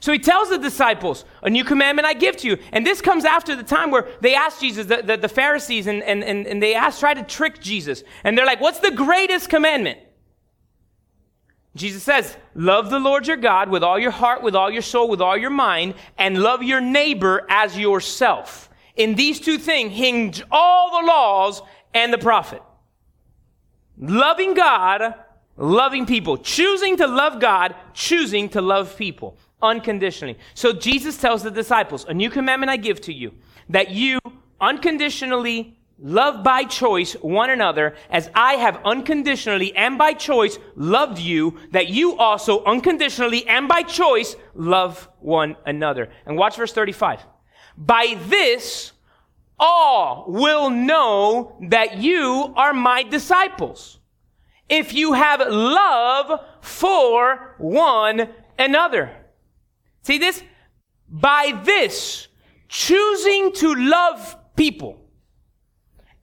So 0.00 0.12
he 0.12 0.18
tells 0.18 0.48
the 0.48 0.58
disciples, 0.58 1.24
A 1.42 1.50
new 1.50 1.64
commandment 1.64 2.06
I 2.06 2.14
give 2.14 2.36
to 2.38 2.48
you. 2.48 2.58
And 2.72 2.86
this 2.86 3.00
comes 3.00 3.24
after 3.24 3.56
the 3.56 3.62
time 3.62 3.90
where 3.90 4.08
they 4.20 4.34
asked 4.34 4.60
Jesus, 4.60 4.86
the, 4.86 5.02
the, 5.02 5.16
the 5.16 5.28
Pharisees, 5.28 5.86
and, 5.86 6.02
and, 6.02 6.22
and, 6.22 6.46
and 6.46 6.62
they 6.62 6.74
try 6.98 7.14
to 7.14 7.22
trick 7.22 7.60
Jesus. 7.60 8.02
And 8.24 8.36
they're 8.36 8.46
like, 8.46 8.60
What's 8.60 8.80
the 8.80 8.90
greatest 8.90 9.48
commandment? 9.48 10.00
Jesus 11.76 12.02
says, 12.02 12.36
love 12.54 12.88
the 12.88 12.98
Lord 12.98 13.26
your 13.26 13.36
God 13.36 13.68
with 13.68 13.84
all 13.84 13.98
your 13.98 14.10
heart, 14.10 14.42
with 14.42 14.56
all 14.56 14.70
your 14.70 14.82
soul, 14.82 15.08
with 15.08 15.20
all 15.20 15.36
your 15.36 15.50
mind, 15.50 15.94
and 16.16 16.42
love 16.42 16.62
your 16.62 16.80
neighbor 16.80 17.46
as 17.50 17.78
yourself. 17.78 18.70
In 18.96 19.14
these 19.14 19.38
two 19.38 19.58
things 19.58 19.92
hinge 19.92 20.42
all 20.50 21.00
the 21.00 21.06
laws 21.06 21.60
and 21.92 22.12
the 22.12 22.18
prophet. 22.18 22.62
Loving 23.98 24.54
God, 24.54 25.14
loving 25.58 26.06
people. 26.06 26.38
Choosing 26.38 26.96
to 26.96 27.06
love 27.06 27.40
God, 27.40 27.74
choosing 27.92 28.48
to 28.50 28.62
love 28.62 28.96
people 28.96 29.36
unconditionally. 29.62 30.38
So 30.54 30.72
Jesus 30.72 31.16
tells 31.16 31.42
the 31.42 31.50
disciples, 31.50 32.04
a 32.04 32.14
new 32.14 32.30
commandment 32.30 32.70
I 32.70 32.76
give 32.76 33.00
to 33.02 33.12
you, 33.12 33.32
that 33.68 33.90
you 33.90 34.18
unconditionally 34.60 35.76
Love 35.98 36.44
by 36.44 36.62
choice 36.64 37.14
one 37.14 37.48
another 37.48 37.94
as 38.10 38.28
I 38.34 38.54
have 38.54 38.82
unconditionally 38.84 39.74
and 39.74 39.96
by 39.96 40.12
choice 40.12 40.58
loved 40.74 41.18
you, 41.18 41.58
that 41.70 41.88
you 41.88 42.18
also 42.18 42.62
unconditionally 42.64 43.46
and 43.48 43.66
by 43.66 43.82
choice 43.82 44.36
love 44.54 45.08
one 45.20 45.56
another. 45.64 46.10
And 46.26 46.36
watch 46.36 46.56
verse 46.56 46.72
35. 46.72 47.24
By 47.78 48.18
this, 48.26 48.92
all 49.58 50.26
will 50.28 50.68
know 50.68 51.56
that 51.70 51.96
you 51.96 52.52
are 52.56 52.74
my 52.74 53.02
disciples. 53.02 53.98
If 54.68 54.92
you 54.92 55.14
have 55.14 55.40
love 55.48 56.44
for 56.60 57.54
one 57.56 58.28
another. 58.58 59.12
See 60.06 60.18
this? 60.18 60.40
By 61.08 61.60
this, 61.64 62.28
choosing 62.68 63.50
to 63.54 63.74
love 63.74 64.36
people 64.54 65.00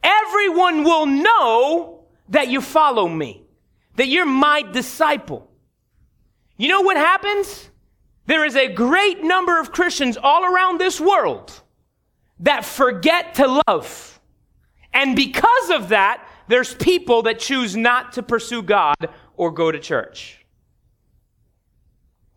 everyone 0.04 0.84
will 0.84 1.06
know 1.06 2.06
that 2.30 2.48
you 2.48 2.62
follow 2.62 3.08
me, 3.08 3.44
that 3.96 4.08
you're 4.08 4.25
my 4.25 4.62
disciple. 4.62 5.50
You 6.58 6.68
know 6.70 6.82
what 6.82 6.98
happens? 6.98 7.70
There 8.25 8.46
is 8.46 8.56
a 8.56 8.72
great 8.72 9.24
number 9.24 9.60
of 9.60 9.72
Christians 9.72 10.18
all 10.22 10.46
around 10.46 10.80
this 10.80 11.00
world 11.00 11.62
that 12.40 12.66
forget 12.66 13.36
to 13.36 13.62
love. 13.68 14.20
And 14.94 15.16
because 15.16 15.70
of 15.72 15.90
that, 15.90 16.25
there's 16.48 16.74
people 16.75 17.24
that 17.24 17.40
choose 17.40 17.75
not 17.75 18.13
to 18.13 18.24
pursue 18.24 18.62
God 18.62 19.10
or 19.36 19.52
go 19.52 19.72
to 19.72 19.80
church 19.80 20.42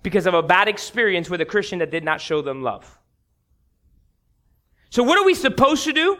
because 0.06 0.28
of 0.28 0.34
a 0.34 0.42
bad 0.42 0.68
experience 0.68 1.28
with 1.28 1.40
a 1.40 1.44
Christian 1.44 1.80
that 1.80 1.90
did 1.90 2.04
not 2.04 2.20
show 2.20 2.40
them 2.40 2.62
love. 2.62 2.96
So, 4.88 5.02
what 5.02 5.18
are 5.18 5.24
we 5.24 5.34
supposed 5.34 5.82
to 5.82 5.92
do? 5.92 6.16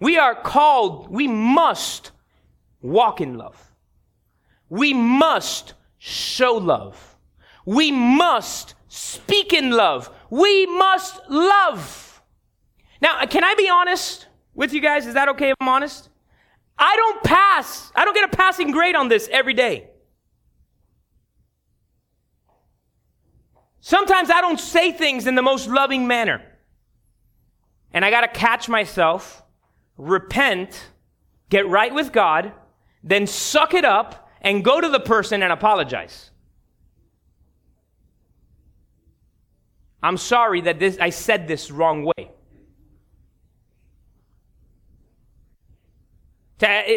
We 0.00 0.16
are 0.16 0.34
called, 0.34 1.10
we 1.10 1.28
must 1.28 2.12
walk 2.80 3.20
in 3.20 3.34
love. 3.34 3.62
We 4.70 4.94
must 4.94 5.74
show 5.98 6.54
love. 6.54 7.18
We 7.66 7.92
must 7.92 8.76
speak 8.88 9.52
in 9.52 9.70
love. 9.70 10.08
We 10.30 10.64
must 10.64 11.20
love. 11.28 12.22
Now, 13.02 13.20
uh, 13.20 13.26
can 13.26 13.44
I 13.44 13.54
be 13.56 13.68
honest 13.68 14.26
with 14.54 14.72
you 14.72 14.80
guys? 14.80 15.06
Is 15.06 15.12
that 15.12 15.28
okay 15.28 15.50
if 15.50 15.56
I'm 15.60 15.68
honest? 15.68 16.08
I 16.78 16.96
don't 16.96 17.22
pass, 17.24 17.92
I 17.94 18.06
don't 18.06 18.14
get 18.14 18.24
a 18.24 18.34
passing 18.34 18.70
grade 18.70 18.94
on 18.94 19.08
this 19.08 19.28
every 19.30 19.52
day. 19.52 19.90
Sometimes 23.86 24.30
I 24.30 24.40
don't 24.40 24.58
say 24.58 24.92
things 24.92 25.26
in 25.26 25.34
the 25.34 25.42
most 25.42 25.68
loving 25.68 26.06
manner. 26.06 26.40
And 27.92 28.02
I 28.02 28.10
got 28.10 28.22
to 28.22 28.28
catch 28.28 28.66
myself 28.66 29.42
repent, 29.98 30.88
get 31.50 31.68
right 31.68 31.92
with 31.92 32.10
God, 32.10 32.52
then 33.02 33.26
suck 33.26 33.74
it 33.74 33.84
up 33.84 34.30
and 34.40 34.64
go 34.64 34.80
to 34.80 34.88
the 34.88 35.00
person 35.00 35.42
and 35.42 35.52
apologize. 35.52 36.30
I'm 40.02 40.16
sorry 40.16 40.62
that 40.62 40.78
this, 40.78 40.96
I 40.98 41.10
said 41.10 41.46
this 41.46 41.70
wrong 41.70 42.10
way. 42.16 42.30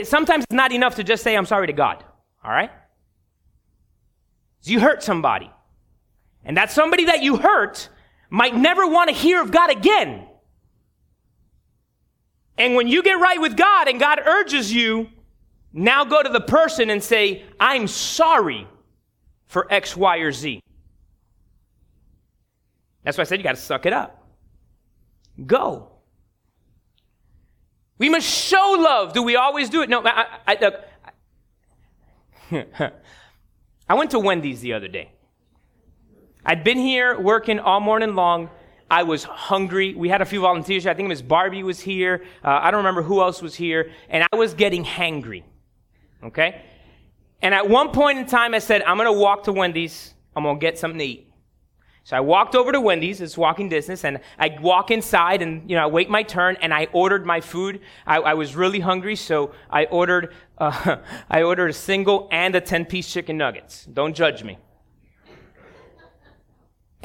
Sometimes 0.06 0.46
it's 0.46 0.56
not 0.56 0.72
enough 0.72 0.96
to 0.96 1.04
just 1.04 1.22
say, 1.22 1.36
I'm 1.36 1.46
sorry 1.46 1.68
to 1.68 1.74
God. 1.74 2.02
All 2.46 2.52
right? 2.52 2.72
You 4.64 4.80
hurt 4.80 5.04
somebody. 5.04 5.52
And 6.44 6.58
that 6.58 6.72
somebody 6.72 7.06
that 7.06 7.22
you 7.22 7.38
hurt 7.38 7.90
might 8.30 8.56
never 8.56 8.88
want 8.88 9.10
to 9.10 9.16
hear 9.16 9.42
of 9.42 9.52
God 9.52 9.70
again. 9.70 10.28
And 12.58 12.76
when 12.76 12.88
you 12.88 13.04
get 13.04 13.20
right 13.20 13.40
with 13.40 13.56
God 13.56 13.88
and 13.88 14.00
God 14.00 14.20
urges 14.26 14.74
you, 14.74 15.10
now 15.74 16.06
go 16.06 16.24
to 16.24 16.30
the 16.30 16.42
person 16.42 16.90
and 16.90 17.04
say, 17.04 17.44
I'm 17.60 17.88
sorry 17.88 18.68
for 19.46 19.72
X, 19.72 19.96
Y, 19.96 20.18
or 20.18 20.32
Z. 20.32 20.62
That's 23.04 23.18
why 23.18 23.22
I 23.22 23.26
said 23.26 23.40
you 23.40 23.44
got 23.44 23.56
to 23.56 23.62
suck 23.62 23.86
it 23.86 23.94
up. 23.94 24.28
Go. 25.46 25.92
We 28.00 28.10
must 28.10 28.28
show 28.28 28.76
love. 28.80 29.14
Do 29.14 29.24
we 29.24 29.36
always 29.36 29.70
do 29.70 29.82
it? 29.82 29.90
No, 29.90 30.04
I, 30.04 30.26
I, 30.48 30.58
look, 30.60 30.84
I 33.90 33.94
went 33.94 34.12
to 34.12 34.20
Wendy's 34.20 34.62
the 34.62 34.74
other 34.74 34.88
day. 34.88 35.12
I'd 36.50 36.64
been 36.64 36.78
here 36.78 37.20
working 37.20 37.60
all 37.60 37.82
morning 37.82 38.16
long. 38.16 38.50
I 38.90 39.04
was 39.04 39.26
hungry. 39.26 39.94
We 39.94 40.08
had 40.08 40.22
a 40.22 40.26
few 40.26 40.40
volunteers. 40.40 40.88
I 40.88 40.94
think 40.94 41.10
Miss 41.10 41.22
Barbie 41.22 41.62
was 41.62 41.82
here. 41.82 42.24
Uh, 42.42 42.60
I 42.62 42.72
don't 42.72 42.78
remember 42.78 43.02
who 43.02 43.20
else 43.20 43.42
was 43.42 43.54
here. 43.54 43.92
And 44.08 44.26
I 44.32 44.34
was 44.34 44.54
getting 44.54 44.86
hangry. 44.86 45.44
Okay? 46.24 46.62
And 47.42 47.54
at 47.54 47.70
one 47.70 47.92
point 47.92 48.18
in 48.18 48.26
time, 48.26 48.54
I 48.54 48.60
said, 48.60 48.82
I'm 48.84 48.96
going 48.96 49.14
to 49.14 49.20
walk 49.20 49.44
to 49.44 49.52
Wendy's. 49.52 50.14
I'm 50.38 50.44
going 50.44 50.56
to 50.56 50.62
get 50.62 50.80
something 50.80 51.00
to 51.00 51.06
eat. 51.06 51.30
So 52.06 52.16
I 52.16 52.22
walked 52.22 52.56
over 52.56 52.72
to 52.72 52.80
Wendy's. 52.80 53.20
It's 53.20 53.38
walking 53.38 53.68
distance. 53.68 54.06
And 54.06 54.22
I 54.40 54.58
walk 54.62 54.90
inside 54.90 55.42
and, 55.42 55.70
you 55.70 55.76
know, 55.76 55.84
I 55.84 55.88
wait 55.88 56.10
my 56.10 56.24
turn 56.24 56.56
and 56.62 56.74
I 56.74 56.88
ordered 56.94 57.26
my 57.26 57.42
food. 57.42 57.82
I, 58.06 58.20
I 58.20 58.34
was 58.36 58.56
really 58.56 58.80
hungry. 58.80 59.18
So 59.18 59.52
I 59.70 59.84
ordered, 59.84 60.34
uh, 60.58 60.96
I 61.30 61.42
ordered 61.42 61.72
a 61.72 61.74
single 61.74 62.30
and 62.32 62.56
a 62.56 62.62
10 62.62 62.86
piece 62.86 63.12
chicken 63.12 63.36
nuggets. 63.36 63.84
Don't 63.84 64.16
judge 64.16 64.46
me. 64.46 64.58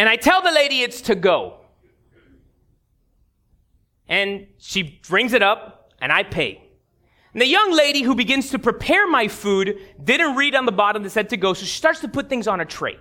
And 0.02 0.08
I 0.08 0.16
tell 0.16 0.42
the 0.42 0.50
lady 0.50 0.82
it's 0.82 1.00
to 1.02 1.14
go. 1.14 1.60
And 4.08 4.48
she 4.58 5.00
brings 5.08 5.32
it 5.32 5.44
up, 5.44 5.92
and 6.00 6.10
I 6.10 6.24
pay. 6.24 6.60
And 7.32 7.40
the 7.40 7.46
young 7.46 7.70
lady 7.70 8.02
who 8.02 8.16
begins 8.16 8.50
to 8.50 8.58
prepare 8.58 9.06
my 9.06 9.28
food 9.28 9.78
didn't 10.02 10.34
read 10.34 10.56
on 10.56 10.66
the 10.66 10.72
bottom 10.72 11.04
that 11.04 11.10
said 11.10 11.30
to 11.30 11.36
go, 11.36 11.54
so 11.54 11.64
she 11.64 11.78
starts 11.78 12.00
to 12.00 12.08
put 12.08 12.28
things 12.28 12.48
on 12.48 12.60
a 12.60 12.64
tray. 12.64 12.98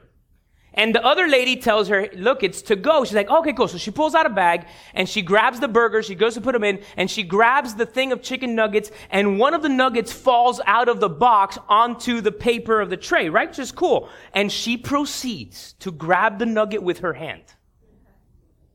And 0.74 0.96
the 0.96 1.06
other 1.06 1.28
lady 1.28 1.58
tells 1.58 1.90
her, 1.90 2.08
look, 2.14 2.44
it's 2.44 2.62
to 2.64 2.78
go. 2.78 3.04
She's 3.04 3.14
like, 3.14 3.30
okay, 3.30 3.52
cool. 3.52 3.68
So 3.68 3.78
she 3.78 3.92
pulls 3.92 4.16
out 4.16 4.26
a 4.26 4.30
bag 4.30 4.68
and 4.94 5.08
she 5.08 5.22
grabs 5.22 5.60
the 5.60 5.68
burger. 5.68 6.02
She 6.02 6.16
goes 6.16 6.36
to 6.36 6.42
put 6.42 6.54
them 6.54 6.64
in 6.64 6.82
and 6.96 7.12
she 7.12 7.24
grabs 7.24 7.76
the 7.76 7.86
thing 7.86 8.14
of 8.14 8.22
chicken 8.22 8.56
nuggets 8.56 8.90
and 9.10 9.38
one 9.38 9.54
of 9.54 9.64
the 9.64 9.70
nuggets 9.70 10.14
falls 10.14 10.62
out 10.66 10.88
of 10.88 11.02
the 11.02 11.10
box 11.10 11.58
onto 11.68 12.22
the 12.22 12.32
paper 12.32 12.80
of 12.80 12.90
the 12.90 12.96
tray, 12.96 13.28
right? 13.28 13.50
Which 13.50 13.60
is 13.60 13.72
cool. 13.72 14.08
And 14.34 14.50
she 14.50 14.78
proceeds 14.78 15.74
to 15.80 15.92
grab 15.92 16.40
the 16.40 16.46
nugget 16.46 16.82
with 16.82 17.00
her 17.00 17.14
hand. 17.14 17.44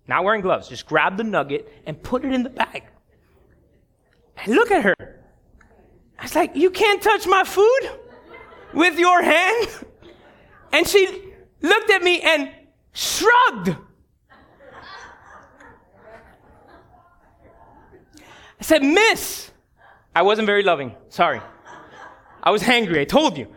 Not 0.07 0.23
wearing 0.23 0.43
gloves. 0.43 0.69
Just 0.69 0.87
grab 0.87 1.17
the 1.17 1.25
nugget 1.25 1.73
and 1.87 2.01
put 2.03 2.25
it 2.27 2.33
in 2.33 2.43
the 2.43 2.51
bag. 2.51 2.85
And 4.37 4.55
look 4.55 4.71
at 4.71 4.85
her. 4.85 4.95
I 6.19 6.23
was 6.23 6.35
like, 6.35 6.55
You 6.55 6.71
can't 6.71 7.03
touch 7.03 7.27
my 7.27 7.43
food 7.43 7.91
with 8.75 8.99
your 8.99 9.23
hand? 9.23 9.69
And 10.73 10.87
she 10.87 11.26
looked 11.61 11.91
at 11.91 12.03
me 12.03 12.21
and 12.21 12.51
shrugged. 12.93 13.77
I 18.59 18.63
said, 18.63 18.83
Miss, 18.83 19.51
I 20.15 20.23
wasn't 20.23 20.47
very 20.47 20.63
loving. 20.63 20.95
Sorry. 21.09 21.41
I 22.43 22.51
was 22.51 22.63
hangry. 22.63 23.01
I 23.01 23.05
told 23.05 23.37
you. 23.37 23.49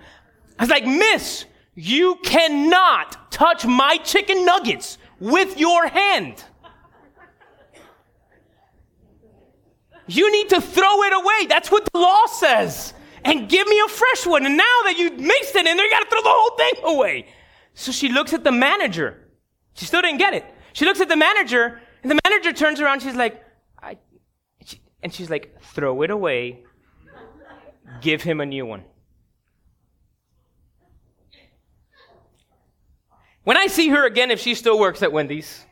I 0.57 0.63
was 0.63 0.69
like, 0.69 0.85
Miss, 0.85 1.45
you 1.75 2.17
cannot 2.23 3.31
touch 3.31 3.65
my 3.65 3.97
chicken 4.03 4.45
nuggets 4.45 4.97
with 5.19 5.57
your 5.57 5.87
hand. 5.87 6.43
You 10.07 10.31
need 10.31 10.49
to 10.49 10.59
throw 10.59 11.03
it 11.03 11.13
away. 11.13 11.45
That's 11.47 11.71
what 11.71 11.87
the 11.93 11.99
law 11.99 12.25
says. 12.25 12.93
And 13.23 13.47
give 13.47 13.67
me 13.67 13.79
a 13.85 13.87
fresh 13.87 14.25
one. 14.25 14.45
And 14.45 14.57
now 14.57 14.63
that 14.85 14.95
you 14.97 15.11
mixed 15.11 15.55
it 15.55 15.67
in 15.67 15.77
there, 15.77 15.85
you 15.85 15.91
got 15.91 15.99
to 15.99 16.09
throw 16.09 16.21
the 16.21 16.29
whole 16.29 16.57
thing 16.57 16.95
away. 16.95 17.25
So 17.79 17.93
she 17.93 18.09
looks 18.09 18.33
at 18.33 18.43
the 18.43 18.51
manager. 18.51 19.29
She 19.73 19.85
still 19.85 20.01
didn't 20.01 20.17
get 20.17 20.33
it. 20.33 20.43
She 20.73 20.83
looks 20.83 20.99
at 20.99 21.07
the 21.07 21.15
manager, 21.15 21.79
and 22.03 22.11
the 22.11 22.19
manager 22.25 22.51
turns 22.51 22.81
around. 22.81 23.01
She's 23.01 23.15
like, 23.15 23.41
"I," 23.81 23.97
and 25.01 25.13
she's 25.13 25.29
like, 25.29 25.61
throw 25.61 26.01
it 26.01 26.09
away. 26.09 26.65
Give 28.01 28.21
him 28.21 28.41
a 28.41 28.45
new 28.45 28.65
one. 28.65 28.83
When 33.45 33.55
I 33.55 33.67
see 33.67 33.87
her 33.87 34.05
again, 34.05 34.29
if 34.29 34.41
she 34.41 34.55
still 34.55 34.77
works 34.77 35.01
at 35.01 35.13
Wendy's, 35.13 35.65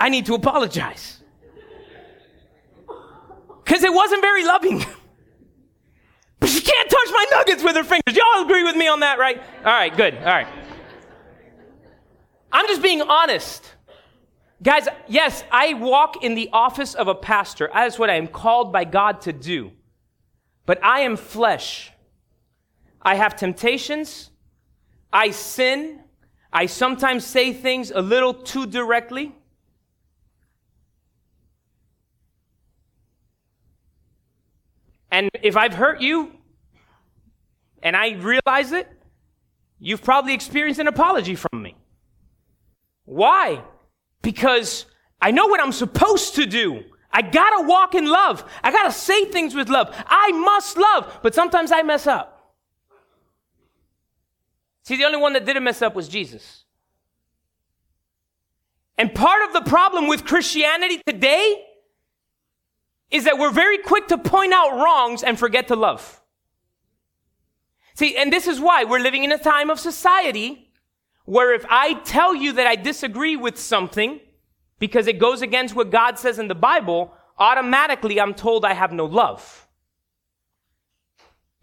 I 0.00 0.08
need 0.08 0.24
to 0.24 0.34
apologize. 0.34 1.22
Because 3.62 3.84
it 3.84 3.92
wasn't 3.92 4.22
very 4.22 4.44
loving. 4.46 4.86
My 7.10 7.26
nuggets 7.30 7.62
with 7.62 7.76
her 7.76 7.84
fingers. 7.84 8.16
Y'all 8.16 8.44
agree 8.44 8.64
with 8.64 8.76
me 8.76 8.88
on 8.88 9.00
that, 9.00 9.18
right? 9.18 9.40
All 9.64 9.72
right, 9.72 9.94
good. 9.96 10.16
All 10.16 10.24
right. 10.24 10.46
I'm 12.52 12.66
just 12.66 12.82
being 12.82 13.02
honest. 13.02 13.74
Guys, 14.62 14.88
yes, 15.06 15.44
I 15.52 15.74
walk 15.74 16.24
in 16.24 16.34
the 16.34 16.50
office 16.52 16.94
of 16.94 17.06
a 17.06 17.14
pastor. 17.14 17.70
That 17.72 17.86
is 17.86 17.98
what 17.98 18.10
I 18.10 18.14
am 18.14 18.26
called 18.26 18.72
by 18.72 18.84
God 18.84 19.20
to 19.22 19.32
do. 19.32 19.70
But 20.66 20.82
I 20.84 21.00
am 21.00 21.16
flesh. 21.16 21.92
I 23.00 23.14
have 23.14 23.36
temptations. 23.36 24.30
I 25.12 25.30
sin. 25.30 26.00
I 26.52 26.66
sometimes 26.66 27.24
say 27.24 27.52
things 27.52 27.90
a 27.90 28.00
little 28.00 28.34
too 28.34 28.66
directly. 28.66 29.34
And 35.10 35.30
if 35.42 35.56
I've 35.56 35.74
hurt 35.74 36.00
you 36.00 36.32
and 37.82 37.96
I 37.96 38.12
realize 38.12 38.72
it, 38.72 38.88
you've 39.78 40.02
probably 40.02 40.34
experienced 40.34 40.80
an 40.80 40.86
apology 40.86 41.34
from 41.34 41.62
me. 41.62 41.76
Why? 43.04 43.62
Because 44.22 44.86
I 45.20 45.30
know 45.30 45.46
what 45.46 45.60
I'm 45.60 45.72
supposed 45.72 46.34
to 46.36 46.46
do. 46.46 46.84
I 47.10 47.22
gotta 47.22 47.66
walk 47.66 47.94
in 47.94 48.06
love. 48.06 48.44
I 48.62 48.70
gotta 48.70 48.92
say 48.92 49.24
things 49.26 49.54
with 49.54 49.68
love. 49.68 49.94
I 50.06 50.32
must 50.32 50.76
love, 50.76 51.20
but 51.22 51.34
sometimes 51.34 51.72
I 51.72 51.82
mess 51.82 52.06
up. 52.06 52.54
See, 54.82 54.96
the 54.96 55.04
only 55.04 55.18
one 55.18 55.32
that 55.34 55.44
didn't 55.44 55.64
mess 55.64 55.82
up 55.82 55.94
was 55.94 56.08
Jesus. 56.08 56.64
And 58.96 59.14
part 59.14 59.42
of 59.46 59.52
the 59.52 59.70
problem 59.70 60.08
with 60.08 60.24
Christianity 60.24 61.00
today 61.06 61.64
is 63.10 63.24
that 63.24 63.38
we're 63.38 63.52
very 63.52 63.78
quick 63.78 64.08
to 64.08 64.18
point 64.18 64.52
out 64.52 64.82
wrongs 64.82 65.22
and 65.22 65.38
forget 65.38 65.68
to 65.68 65.76
love. 65.76 66.17
See, 67.98 68.16
and 68.16 68.32
this 68.32 68.46
is 68.46 68.60
why 68.60 68.84
we're 68.84 69.00
living 69.00 69.24
in 69.24 69.32
a 69.32 69.38
time 69.38 69.70
of 69.70 69.80
society 69.80 70.70
where 71.24 71.52
if 71.52 71.66
I 71.68 71.94
tell 71.94 72.32
you 72.32 72.52
that 72.52 72.64
I 72.64 72.76
disagree 72.76 73.34
with 73.34 73.58
something 73.58 74.20
because 74.78 75.08
it 75.08 75.18
goes 75.18 75.42
against 75.42 75.74
what 75.74 75.90
God 75.90 76.16
says 76.16 76.38
in 76.38 76.46
the 76.46 76.54
Bible, 76.54 77.12
automatically 77.40 78.20
I'm 78.20 78.34
told 78.34 78.64
I 78.64 78.74
have 78.74 78.92
no 78.92 79.04
love. 79.04 79.66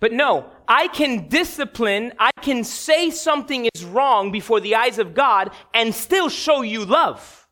But 0.02 0.12
no, 0.12 0.52
I 0.68 0.90
can 0.90 1.30
discipline, 1.30 2.12
I 2.20 2.32
can 2.42 2.66
say 2.66 3.12
something 3.12 3.70
is 3.74 3.86
wrong 3.86 4.34
before 4.34 4.60
the 4.60 4.76
eyes 4.76 5.00
of 5.00 5.14
God 5.14 5.52
and 5.74 5.96
still 5.96 6.28
show 6.28 6.64
you 6.64 6.84
love. 6.84 7.48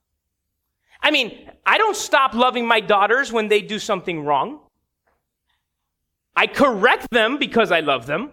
I 1.01 1.09
mean, 1.09 1.49
I 1.65 1.77
don't 1.77 1.95
stop 1.95 2.33
loving 2.33 2.67
my 2.67 2.81
daughters 2.81 3.31
when 3.31 3.47
they 3.47 3.61
do 3.61 3.79
something 3.79 4.25
wrong. 4.25 4.59
I 6.35 6.47
correct 6.47 7.07
them 7.11 7.37
because 7.37 7.71
I 7.71 7.79
love 7.79 8.07
them. 8.07 8.31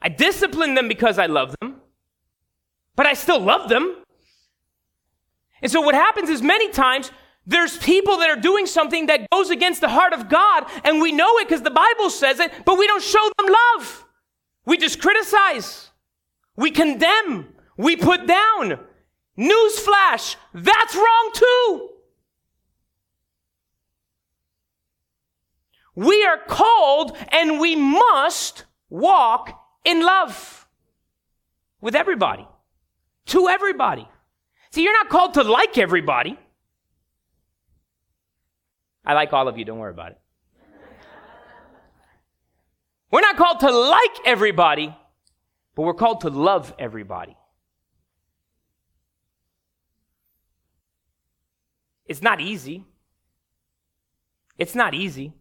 I 0.00 0.08
discipline 0.08 0.74
them 0.74 0.88
because 0.88 1.18
I 1.18 1.26
love 1.26 1.54
them. 1.60 1.80
But 2.96 3.06
I 3.06 3.14
still 3.14 3.40
love 3.40 3.68
them. 3.68 3.96
And 5.62 5.70
so 5.70 5.80
what 5.80 5.94
happens 5.94 6.28
is 6.30 6.42
many 6.42 6.70
times 6.70 7.10
there's 7.46 7.76
people 7.78 8.18
that 8.18 8.30
are 8.30 8.40
doing 8.40 8.66
something 8.66 9.06
that 9.06 9.28
goes 9.30 9.50
against 9.50 9.80
the 9.80 9.88
heart 9.88 10.12
of 10.12 10.28
God, 10.28 10.66
and 10.84 11.00
we 11.00 11.12
know 11.12 11.38
it 11.38 11.48
because 11.48 11.62
the 11.62 11.70
Bible 11.70 12.10
says 12.10 12.40
it, 12.40 12.52
but 12.64 12.78
we 12.78 12.86
don't 12.86 13.02
show 13.02 13.30
them 13.38 13.46
love. 13.48 14.04
We 14.66 14.76
just 14.76 15.00
criticize. 15.00 15.90
We 16.56 16.70
condemn. 16.70 17.54
We 17.76 17.96
put 17.96 18.26
down. 18.26 18.80
Newsflash, 19.38 20.36
that's 20.52 20.94
wrong 20.94 21.30
too. 21.32 21.90
We 25.94 26.24
are 26.24 26.38
called 26.46 27.16
and 27.30 27.60
we 27.60 27.76
must 27.76 28.64
walk 28.90 29.58
in 29.88 30.02
love 30.02 30.68
with 31.80 31.94
everybody, 31.94 32.46
to 33.26 33.48
everybody. 33.48 34.06
See, 34.70 34.82
you're 34.82 34.92
not 34.92 35.08
called 35.08 35.34
to 35.34 35.42
like 35.42 35.78
everybody. 35.78 36.38
I 39.04 39.14
like 39.14 39.32
all 39.32 39.48
of 39.48 39.56
you, 39.56 39.64
don't 39.64 39.78
worry 39.78 39.92
about 39.92 40.10
it. 40.12 40.18
We're 43.10 43.22
not 43.22 43.38
called 43.38 43.60
to 43.60 43.70
like 43.70 44.16
everybody, 44.26 44.94
but 45.74 45.82
we're 45.82 45.94
called 45.94 46.20
to 46.20 46.28
love 46.28 46.74
everybody. 46.78 47.34
It's 52.04 52.20
not 52.20 52.42
easy. 52.42 52.84
It's 54.58 54.74
not 54.74 54.92
easy. 54.92 55.32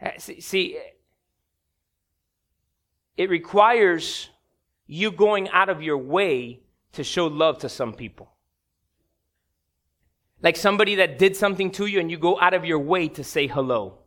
Uh, 0.00 0.10
see, 0.18 0.78
it 3.18 3.28
requires 3.28 4.30
you 4.86 5.10
going 5.10 5.48
out 5.50 5.68
of 5.68 5.82
your 5.82 5.98
way 5.98 6.60
to 6.92 7.04
show 7.04 7.26
love 7.26 7.58
to 7.58 7.68
some 7.68 7.92
people. 7.92 8.30
Like 10.40 10.56
somebody 10.56 10.94
that 10.94 11.18
did 11.18 11.36
something 11.36 11.72
to 11.72 11.86
you 11.86 11.98
and 11.98 12.10
you 12.10 12.16
go 12.16 12.40
out 12.40 12.54
of 12.54 12.64
your 12.64 12.78
way 12.78 13.08
to 13.08 13.24
say 13.24 13.48
hello. 13.48 13.98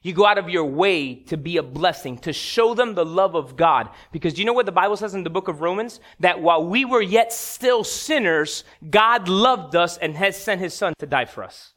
You 0.00 0.12
go 0.12 0.24
out 0.24 0.38
of 0.38 0.48
your 0.48 0.64
way 0.64 1.16
to 1.24 1.36
be 1.36 1.56
a 1.56 1.62
blessing, 1.62 2.18
to 2.18 2.32
show 2.32 2.72
them 2.72 2.94
the 2.94 3.04
love 3.04 3.34
of 3.34 3.56
God. 3.56 3.90
Because 4.12 4.38
you 4.38 4.44
know 4.44 4.52
what 4.52 4.66
the 4.66 4.72
Bible 4.72 4.96
says 4.96 5.14
in 5.14 5.24
the 5.24 5.28
book 5.28 5.48
of 5.48 5.60
Romans? 5.60 5.98
That 6.20 6.40
while 6.40 6.64
we 6.64 6.84
were 6.84 7.02
yet 7.02 7.32
still 7.32 7.82
sinners, 7.82 8.62
God 8.88 9.28
loved 9.28 9.74
us 9.74 9.98
and 9.98 10.14
has 10.14 10.40
sent 10.40 10.60
his 10.60 10.72
son 10.72 10.94
to 11.00 11.06
die 11.06 11.24
for 11.24 11.42
us. 11.42 11.74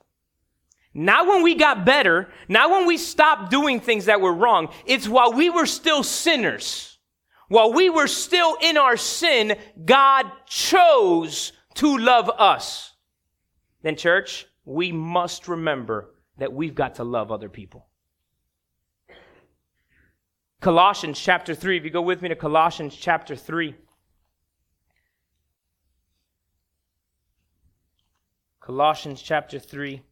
Not 0.93 1.27
when 1.27 1.41
we 1.41 1.55
got 1.55 1.85
better, 1.85 2.29
not 2.49 2.69
when 2.69 2.85
we 2.85 2.97
stopped 2.97 3.49
doing 3.49 3.79
things 3.79 4.05
that 4.05 4.19
were 4.19 4.33
wrong. 4.33 4.73
It's 4.85 5.07
while 5.07 5.31
we 5.31 5.49
were 5.49 5.65
still 5.65 6.03
sinners. 6.03 6.99
While 7.47 7.73
we 7.73 7.89
were 7.89 8.07
still 8.07 8.57
in 8.61 8.77
our 8.77 8.97
sin, 8.97 9.57
God 9.85 10.25
chose 10.45 11.53
to 11.75 11.97
love 11.97 12.29
us. 12.29 12.93
Then 13.81 13.95
church, 13.95 14.45
we 14.65 14.91
must 14.91 15.47
remember 15.47 16.13
that 16.37 16.53
we've 16.53 16.75
got 16.75 16.95
to 16.95 17.03
love 17.03 17.31
other 17.31 17.49
people. 17.49 17.87
Colossians 20.59 21.19
chapter 21.19 21.55
3. 21.55 21.77
If 21.77 21.83
you 21.83 21.89
go 21.89 22.01
with 22.01 22.21
me 22.21 22.29
to 22.29 22.35
Colossians 22.35 22.95
chapter 22.95 23.35
3. 23.35 23.75
Colossians 28.59 29.21
chapter 29.21 29.57
3. 29.57 30.03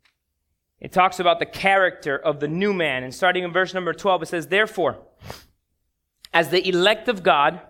It 0.80 0.92
talks 0.92 1.20
about 1.20 1.40
the 1.40 1.46
character 1.46 2.18
of 2.18 2.40
the 2.40 2.48
new 2.48 2.74
man. 2.74 3.04
And 3.04 3.14
starting 3.14 3.44
in 3.44 3.52
verse 3.52 3.74
number 3.74 3.94
12, 3.94 4.24
it 4.24 4.26
says, 4.28 4.48
Therefore, 4.48 5.00
as 6.34 6.50
the 6.50 6.68
elect 6.68 7.08
of 7.08 7.24
God, 7.24 7.62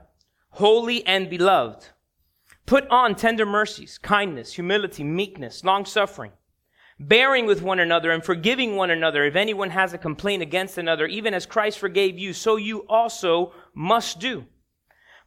holy 0.51 1.05
and 1.05 1.29
beloved, 1.29 1.87
put 2.65 2.87
on 2.89 3.15
tender 3.15 3.45
mercies, 3.45 3.97
kindness, 3.97 4.53
humility, 4.53 5.03
meekness, 5.03 5.63
long 5.63 5.85
suffering 5.85 6.31
bearing 6.99 7.45
with 7.45 7.61
one 7.61 7.79
another 7.79 8.11
and 8.11 8.23
forgiving 8.23 8.75
one 8.75 8.91
another 8.91 9.23
if 9.23 9.35
anyone 9.35 9.69
has 9.69 9.93
a 9.93 9.97
complaint 9.97 10.43
against 10.43 10.77
another, 10.77 11.07
even 11.07 11.33
as 11.33 11.45
Christ 11.45 11.79
forgave 11.79 12.19
you, 12.19 12.33
so 12.33 12.57
you 12.57 12.85
also 12.87 13.53
must 13.73 14.19
do. 14.19 14.45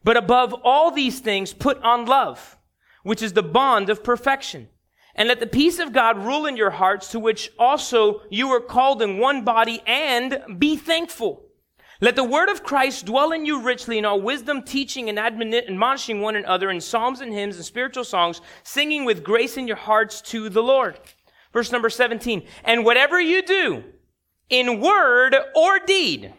But 0.03 0.17
above 0.17 0.53
all 0.63 0.91
these 0.91 1.19
things, 1.19 1.53
put 1.53 1.81
on 1.81 2.05
love, 2.05 2.57
which 3.01 3.21
is 3.21 3.33
the 3.33 3.43
bond 3.43 3.89
of 3.89 4.03
perfection. 4.03 4.69
And 5.15 5.27
let 5.27 5.39
the 5.39 5.47
peace 5.47 5.79
of 5.79 5.93
God 5.93 6.17
rule 6.17 6.45
in 6.45 6.57
your 6.57 6.71
hearts, 6.71 7.09
to 7.09 7.19
which 7.19 7.51
also 7.59 8.21
you 8.29 8.47
were 8.47 8.59
called 8.59 9.01
in 9.01 9.19
one 9.19 9.43
body, 9.43 9.81
and 9.85 10.39
be 10.57 10.75
thankful. 10.75 11.45
Let 12.01 12.15
the 12.15 12.23
word 12.23 12.49
of 12.49 12.63
Christ 12.63 13.05
dwell 13.05 13.31
in 13.31 13.45
you 13.45 13.61
richly 13.61 13.97
in 13.97 14.05
all 14.05 14.19
wisdom, 14.19 14.63
teaching 14.63 15.07
and 15.09 15.19
admonishing 15.19 16.19
one 16.19 16.35
another 16.35 16.69
in 16.69 16.81
psalms 16.81 17.21
and 17.21 17.31
hymns 17.31 17.55
and 17.55 17.63
spiritual 17.63 18.03
songs, 18.03 18.41
singing 18.63 19.05
with 19.05 19.23
grace 19.23 19.55
in 19.55 19.67
your 19.67 19.77
hearts 19.77 20.19
to 20.23 20.49
the 20.49 20.63
Lord. 20.63 20.99
Verse 21.53 21.71
number 21.71 21.89
17. 21.89 22.45
And 22.63 22.83
whatever 22.83 23.21
you 23.21 23.41
do, 23.43 23.83
in 24.49 24.81
word 24.81 25.35
or 25.55 25.79
deed, 25.79 26.33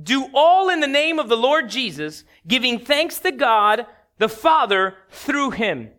do 0.00 0.28
all 0.32 0.70
in 0.70 0.80
the 0.80 0.86
name 0.86 1.18
of 1.18 1.28
the 1.28 1.36
Lord 1.36 1.68
Jesus, 1.68 2.24
giving 2.46 2.78
thanks 2.78 3.18
to 3.18 3.32
God 3.32 3.86
the 4.18 4.28
Father 4.28 4.94
through 5.10 5.50
him. 5.50 5.90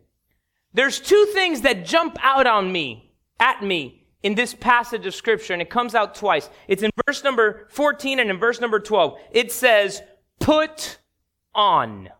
There's 0.76 1.00
two 1.00 1.26
things 1.32 1.62
that 1.62 1.86
jump 1.86 2.18
out 2.22 2.46
on 2.46 2.70
me, 2.70 3.10
at 3.40 3.62
me, 3.62 4.06
in 4.22 4.34
this 4.34 4.52
passage 4.52 5.06
of 5.06 5.14
scripture, 5.14 5.54
and 5.54 5.62
it 5.62 5.70
comes 5.70 5.94
out 5.94 6.14
twice. 6.14 6.50
It's 6.68 6.82
in 6.82 6.90
verse 7.06 7.24
number 7.24 7.66
14 7.70 8.20
and 8.20 8.28
in 8.28 8.38
verse 8.38 8.60
number 8.60 8.78
12. 8.78 9.18
It 9.30 9.50
says, 9.50 10.02
put 10.38 10.98
on. 11.54 12.10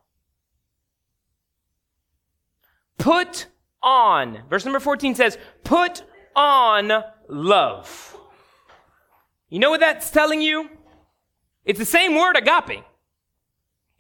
Put 2.97 3.49
on. 3.83 4.41
Verse 4.49 4.65
number 4.65 4.81
14 4.81 5.15
says, 5.15 5.37
put 5.63 6.03
on 6.35 7.05
love. 7.29 8.17
You 9.51 9.59
know 9.59 9.69
what 9.69 9.81
that's 9.81 10.11
telling 10.11 10.41
you? 10.41 10.71
It's 11.67 11.79
the 11.79 11.85
same 11.85 12.15
word 12.15 12.39
agape. 12.39 12.83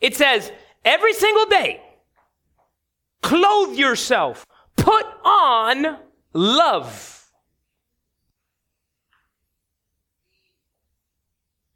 It 0.00 0.16
says, 0.16 0.50
every 0.82 1.12
single 1.12 1.44
day, 1.44 1.82
clothe 3.26 3.76
yourself, 3.76 4.46
put 4.76 5.04
on 5.24 5.98
love. 6.32 7.28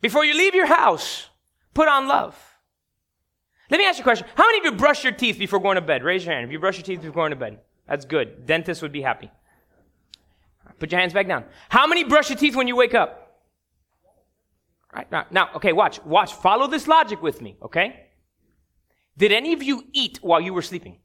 Before 0.01 0.25
you 0.25 0.35
leave 0.35 0.55
your 0.55 0.67
house, 0.67 1.29
put 1.75 1.89
on 1.89 2.07
love. 2.07 2.39
Let 3.69 3.79
me 3.79 3.85
ask 3.85 3.99
you 3.99 4.03
a 4.03 4.05
question. 4.05 4.27
How 4.37 4.47
many 4.47 4.59
of 4.59 4.65
you 4.65 4.73
brush 4.79 5.03
your 5.03 5.13
teeth 5.13 5.39
before 5.39 5.59
going 5.59 5.75
to 5.75 5.81
bed? 5.81 6.05
Raise 6.05 6.25
your 6.25 6.35
hand 6.35 6.47
if 6.47 6.53
you 6.53 6.61
brush 6.61 6.77
your 6.77 6.85
teeth 6.85 7.01
before 7.01 7.15
going 7.15 7.31
to 7.31 7.37
bed. 7.37 7.59
That's 7.89 8.05
good. 8.05 8.47
Dentists 8.47 8.81
would 8.83 8.93
be 8.93 9.03
happy. 9.03 9.31
Put 10.79 10.93
your 10.93 11.01
hands 11.01 11.13
back 11.13 11.27
down. 11.27 11.45
How 11.69 11.87
many 11.87 12.05
brush 12.05 12.31
your 12.31 12.39
teeth 12.39 12.55
when 12.55 12.69
you 12.69 12.77
wake 12.77 12.95
up? 12.95 13.43
Right 14.95 15.11
now, 15.11 15.27
now, 15.31 15.51
okay, 15.57 15.73
watch, 15.73 16.03
watch. 16.05 16.33
Follow 16.33 16.69
this 16.69 16.87
logic 16.87 17.23
with 17.23 17.43
me, 17.43 17.57
okay? 17.63 18.07
Did 19.17 19.33
any 19.33 19.53
of 19.53 19.63
you 19.63 19.85
eat 19.93 20.19
while 20.23 20.41
you 20.41 20.55
were 20.55 20.63
sleeping? 20.63 20.99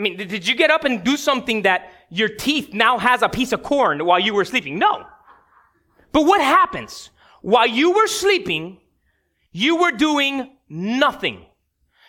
I 0.00 0.02
mean, 0.02 0.16
did 0.16 0.48
you 0.48 0.54
get 0.54 0.70
up 0.70 0.84
and 0.84 1.04
do 1.04 1.18
something 1.18 1.60
that 1.62 1.92
your 2.08 2.30
teeth 2.30 2.72
now 2.72 2.96
has 2.96 3.20
a 3.20 3.28
piece 3.28 3.52
of 3.52 3.62
corn 3.62 4.06
while 4.06 4.18
you 4.18 4.32
were 4.32 4.46
sleeping? 4.46 4.78
No. 4.78 5.04
But 6.12 6.24
what 6.24 6.40
happens? 6.40 7.10
While 7.42 7.66
you 7.66 7.90
were 7.90 8.06
sleeping, 8.06 8.80
you 9.52 9.76
were 9.76 9.92
doing 9.92 10.56
nothing. 10.70 11.44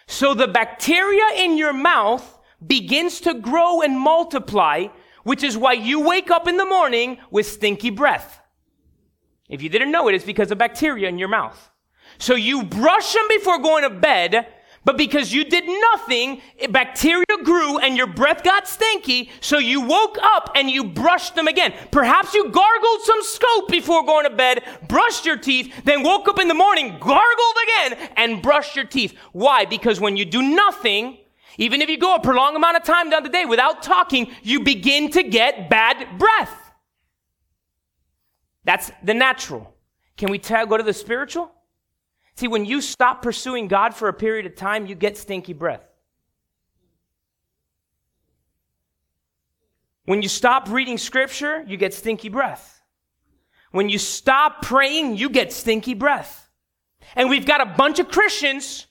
So 0.08 0.34
the 0.34 0.48
bacteria 0.48 1.44
in 1.44 1.58
your 1.58 1.74
mouth 1.74 2.40
begins 2.66 3.20
to 3.22 3.34
grow 3.34 3.82
and 3.82 4.00
multiply, 4.00 4.88
which 5.26 5.44
is 5.44 5.58
why 5.58 5.74
you 5.74 6.00
wake 6.00 6.32
up 6.32 6.48
in 6.48 6.56
the 6.56 6.66
morning 6.66 7.18
with 7.30 7.46
stinky 7.46 7.90
breath. 7.90 8.40
If 9.50 9.62
you 9.62 9.68
didn't 9.68 9.92
know 9.92 10.08
it, 10.08 10.16
it's 10.16 10.24
because 10.24 10.50
of 10.50 10.58
bacteria 10.58 11.10
in 11.10 11.18
your 11.18 11.28
mouth. 11.28 11.70
So 12.20 12.36
you 12.36 12.64
brush 12.64 13.14
them 13.14 13.28
before 13.28 13.60
going 13.60 13.84
to 13.84 13.90
bed, 13.90 14.48
but 14.84 14.98
because 14.98 15.32
you 15.32 15.46
did 15.46 15.66
nothing, 15.68 16.42
bacteria 16.70 17.26
grew 17.44 17.78
and 17.78 17.96
your 17.96 18.08
breath 18.08 18.44
got 18.44 18.68
stinky, 18.68 19.30
so 19.40 19.60
you 19.60 19.82
woke 19.82 20.18
up 20.22 20.52
and 20.56 20.72
you 20.72 20.84
brushed 20.84 21.36
them 21.36 21.48
again. 21.48 21.74
Perhaps 21.92 22.34
you 22.34 22.50
gargled 22.50 23.02
some 23.04 23.22
scope 23.22 23.70
before 23.70 24.04
going 24.04 24.28
to 24.28 24.36
bed, 24.36 24.64
brushed 24.88 25.26
your 25.26 25.38
teeth, 25.38 25.84
then 25.84 26.02
woke 26.02 26.28
up 26.28 26.40
in 26.40 26.48
the 26.48 26.56
morning, 26.56 26.98
gargled 27.00 27.56
again, 27.64 28.10
and 28.18 28.42
brushed 28.42 28.76
your 28.76 28.86
teeth. 28.86 29.16
Why? 29.34 29.66
Because 29.66 30.00
when 30.00 30.18
you 30.18 30.26
do 30.26 30.42
nothing, 30.42 31.20
even 31.58 31.82
if 31.82 31.90
you 31.90 32.00
go 32.00 32.16
a 32.16 32.20
prolonged 32.20 32.56
amount 32.56 32.78
of 32.78 32.84
time 32.84 33.12
down 33.12 33.22
the 33.22 33.30
day 33.30 33.46
without 33.46 33.84
talking, 33.84 34.32
you 34.42 34.64
begin 34.64 35.12
to 35.12 35.22
get 35.22 35.70
bad 35.70 36.18
breath. 36.18 36.58
That's 38.64 38.92
the 39.04 39.14
natural. 39.14 39.76
Can 40.18 40.32
we 40.32 40.40
go 40.40 40.78
to 40.78 40.84
the 40.84 40.94
spiritual? 40.94 41.52
See, 42.36 42.48
when 42.48 42.66
you 42.66 42.82
stop 42.82 43.22
pursuing 43.22 43.68
God 43.68 43.94
for 43.94 44.08
a 44.08 44.14
period 44.14 44.46
of 44.46 44.56
time, 44.56 44.86
you 44.86 44.96
get 44.96 45.18
stinky 45.18 45.54
breath. 45.54 45.84
When 50.06 50.22
you 50.22 50.30
stop 50.30 50.70
reading 50.70 50.98
scripture, 50.98 51.64
you 51.68 51.78
get 51.78 51.94
stinky 51.94 52.30
breath. 52.30 52.82
When 53.72 53.90
you 53.90 53.98
stop 53.98 54.62
praying, 54.62 55.18
you 55.18 55.30
get 55.30 55.54
stinky 55.54 55.94
breath. 55.94 56.50
And 57.16 57.30
we've 57.30 57.46
got 57.46 57.62
a 57.62 57.66
bunch 57.66 58.00
of 58.00 58.10
Christians 58.10 58.88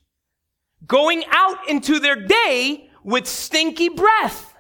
going 0.87 1.25
out 1.31 1.69
into 1.69 1.99
their 1.99 2.17
day 2.17 2.89
with 3.03 3.27
stinky 3.27 3.89
breath. 3.89 4.55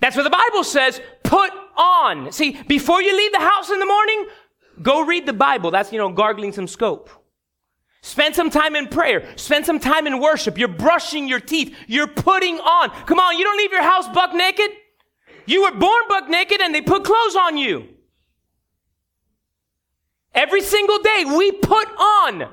That's 0.00 0.16
what 0.16 0.24
the 0.24 0.30
Bible 0.30 0.64
says, 0.64 1.00
put 1.22 1.50
on. 1.76 2.32
See, 2.32 2.60
before 2.66 3.00
you 3.00 3.16
leave 3.16 3.32
the 3.32 3.38
house 3.38 3.70
in 3.70 3.78
the 3.78 3.86
morning, 3.86 4.26
Go 4.82 5.04
read 5.04 5.26
the 5.26 5.32
Bible. 5.32 5.70
That's, 5.70 5.92
you 5.92 5.98
know, 5.98 6.10
gargling 6.10 6.52
some 6.52 6.66
scope. 6.66 7.10
Spend 8.02 8.34
some 8.34 8.50
time 8.50 8.74
in 8.74 8.88
prayer. 8.88 9.32
Spend 9.36 9.64
some 9.64 9.78
time 9.78 10.06
in 10.06 10.18
worship. 10.18 10.58
You're 10.58 10.68
brushing 10.68 11.28
your 11.28 11.38
teeth. 11.40 11.76
You're 11.86 12.08
putting 12.08 12.58
on. 12.58 12.90
Come 13.06 13.20
on, 13.20 13.38
you 13.38 13.44
don't 13.44 13.56
leave 13.56 13.70
your 13.70 13.82
house 13.82 14.08
buck 14.08 14.34
naked. 14.34 14.70
You 15.46 15.62
were 15.62 15.72
born 15.72 16.02
buck 16.08 16.28
naked 16.28 16.60
and 16.60 16.74
they 16.74 16.82
put 16.82 17.04
clothes 17.04 17.36
on 17.36 17.56
you. 17.56 17.88
Every 20.34 20.62
single 20.62 20.98
day 20.98 21.24
we 21.26 21.52
put 21.52 21.88
on. 21.88 22.48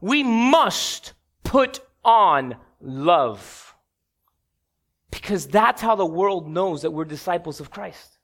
We 0.00 0.22
must 0.22 1.14
put 1.44 1.80
on 2.04 2.56
love. 2.80 3.74
Because 5.10 5.46
that's 5.46 5.80
how 5.80 5.96
the 5.96 6.06
world 6.06 6.48
knows 6.48 6.82
that 6.82 6.90
we're 6.90 7.04
disciples 7.04 7.60
of 7.60 7.70
Christ. 7.70 8.19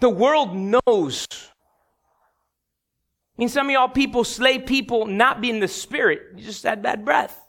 The 0.00 0.10
world 0.10 0.54
knows. 0.54 1.26
I 3.36 3.36
mean, 3.36 3.48
some 3.48 3.66
of 3.66 3.72
y'all 3.72 3.88
people 3.88 4.24
slay 4.24 4.58
people 4.58 5.06
not 5.06 5.40
being 5.40 5.60
the 5.60 5.68
spirit. 5.68 6.20
You 6.36 6.44
just 6.44 6.62
had 6.62 6.82
bad 6.82 7.04
breath. 7.04 7.40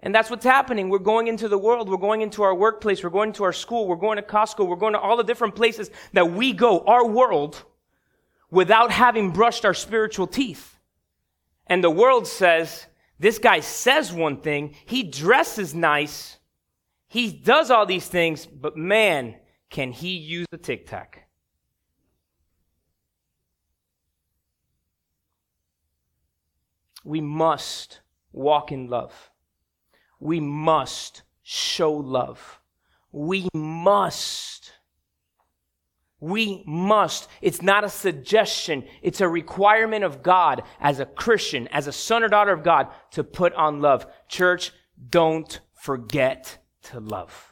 And 0.00 0.12
that's 0.12 0.30
what's 0.30 0.44
happening. 0.44 0.88
We're 0.88 0.98
going 0.98 1.28
into 1.28 1.46
the 1.46 1.58
world. 1.58 1.88
We're 1.88 1.96
going 1.96 2.22
into 2.22 2.42
our 2.42 2.54
workplace. 2.54 3.04
We're 3.04 3.10
going 3.10 3.32
to 3.34 3.44
our 3.44 3.52
school. 3.52 3.86
We're 3.86 3.94
going 3.94 4.16
to 4.16 4.22
Costco. 4.22 4.66
We're 4.66 4.74
going 4.76 4.94
to 4.94 4.98
all 4.98 5.16
the 5.16 5.22
different 5.22 5.54
places 5.54 5.90
that 6.12 6.32
we 6.32 6.52
go, 6.52 6.80
our 6.80 7.06
world, 7.06 7.62
without 8.50 8.90
having 8.90 9.30
brushed 9.30 9.64
our 9.64 9.74
spiritual 9.74 10.26
teeth. 10.26 10.76
And 11.68 11.84
the 11.84 11.90
world 11.90 12.26
says, 12.26 12.86
this 13.20 13.38
guy 13.38 13.60
says 13.60 14.12
one 14.12 14.38
thing. 14.38 14.74
He 14.86 15.04
dresses 15.04 15.72
nice. 15.72 16.38
He 17.06 17.30
does 17.30 17.70
all 17.70 17.86
these 17.86 18.08
things, 18.08 18.44
but 18.44 18.76
man, 18.76 19.36
can 19.72 19.90
he 19.90 20.18
use 20.18 20.46
the 20.50 20.58
tic 20.58 20.86
tac? 20.86 21.28
We 27.04 27.22
must 27.22 28.00
walk 28.32 28.70
in 28.70 28.88
love. 28.88 29.30
We 30.20 30.40
must 30.40 31.22
show 31.42 31.90
love. 31.90 32.60
We 33.12 33.48
must. 33.54 34.72
We 36.20 36.62
must. 36.66 37.28
It's 37.40 37.62
not 37.62 37.82
a 37.82 37.88
suggestion. 37.88 38.84
It's 39.00 39.22
a 39.22 39.28
requirement 39.28 40.04
of 40.04 40.22
God 40.22 40.64
as 40.80 41.00
a 41.00 41.06
Christian, 41.06 41.66
as 41.68 41.86
a 41.86 41.92
son 41.92 42.22
or 42.22 42.28
daughter 42.28 42.52
of 42.52 42.62
God 42.62 42.88
to 43.12 43.24
put 43.24 43.54
on 43.54 43.80
love. 43.80 44.06
Church, 44.28 44.70
don't 45.08 45.60
forget 45.72 46.58
to 46.84 47.00
love. 47.00 47.51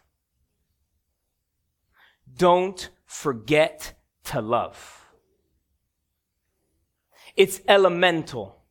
Don't 2.41 2.89
forget 3.05 3.93
to 4.25 4.41
love. 4.41 5.11
It's 7.37 7.61
elemental 7.69 8.63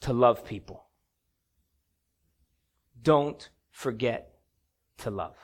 to 0.00 0.14
love 0.14 0.46
people. 0.46 0.86
Don't 3.02 3.50
forget 3.70 4.38
to 4.96 5.10
love. 5.10 5.36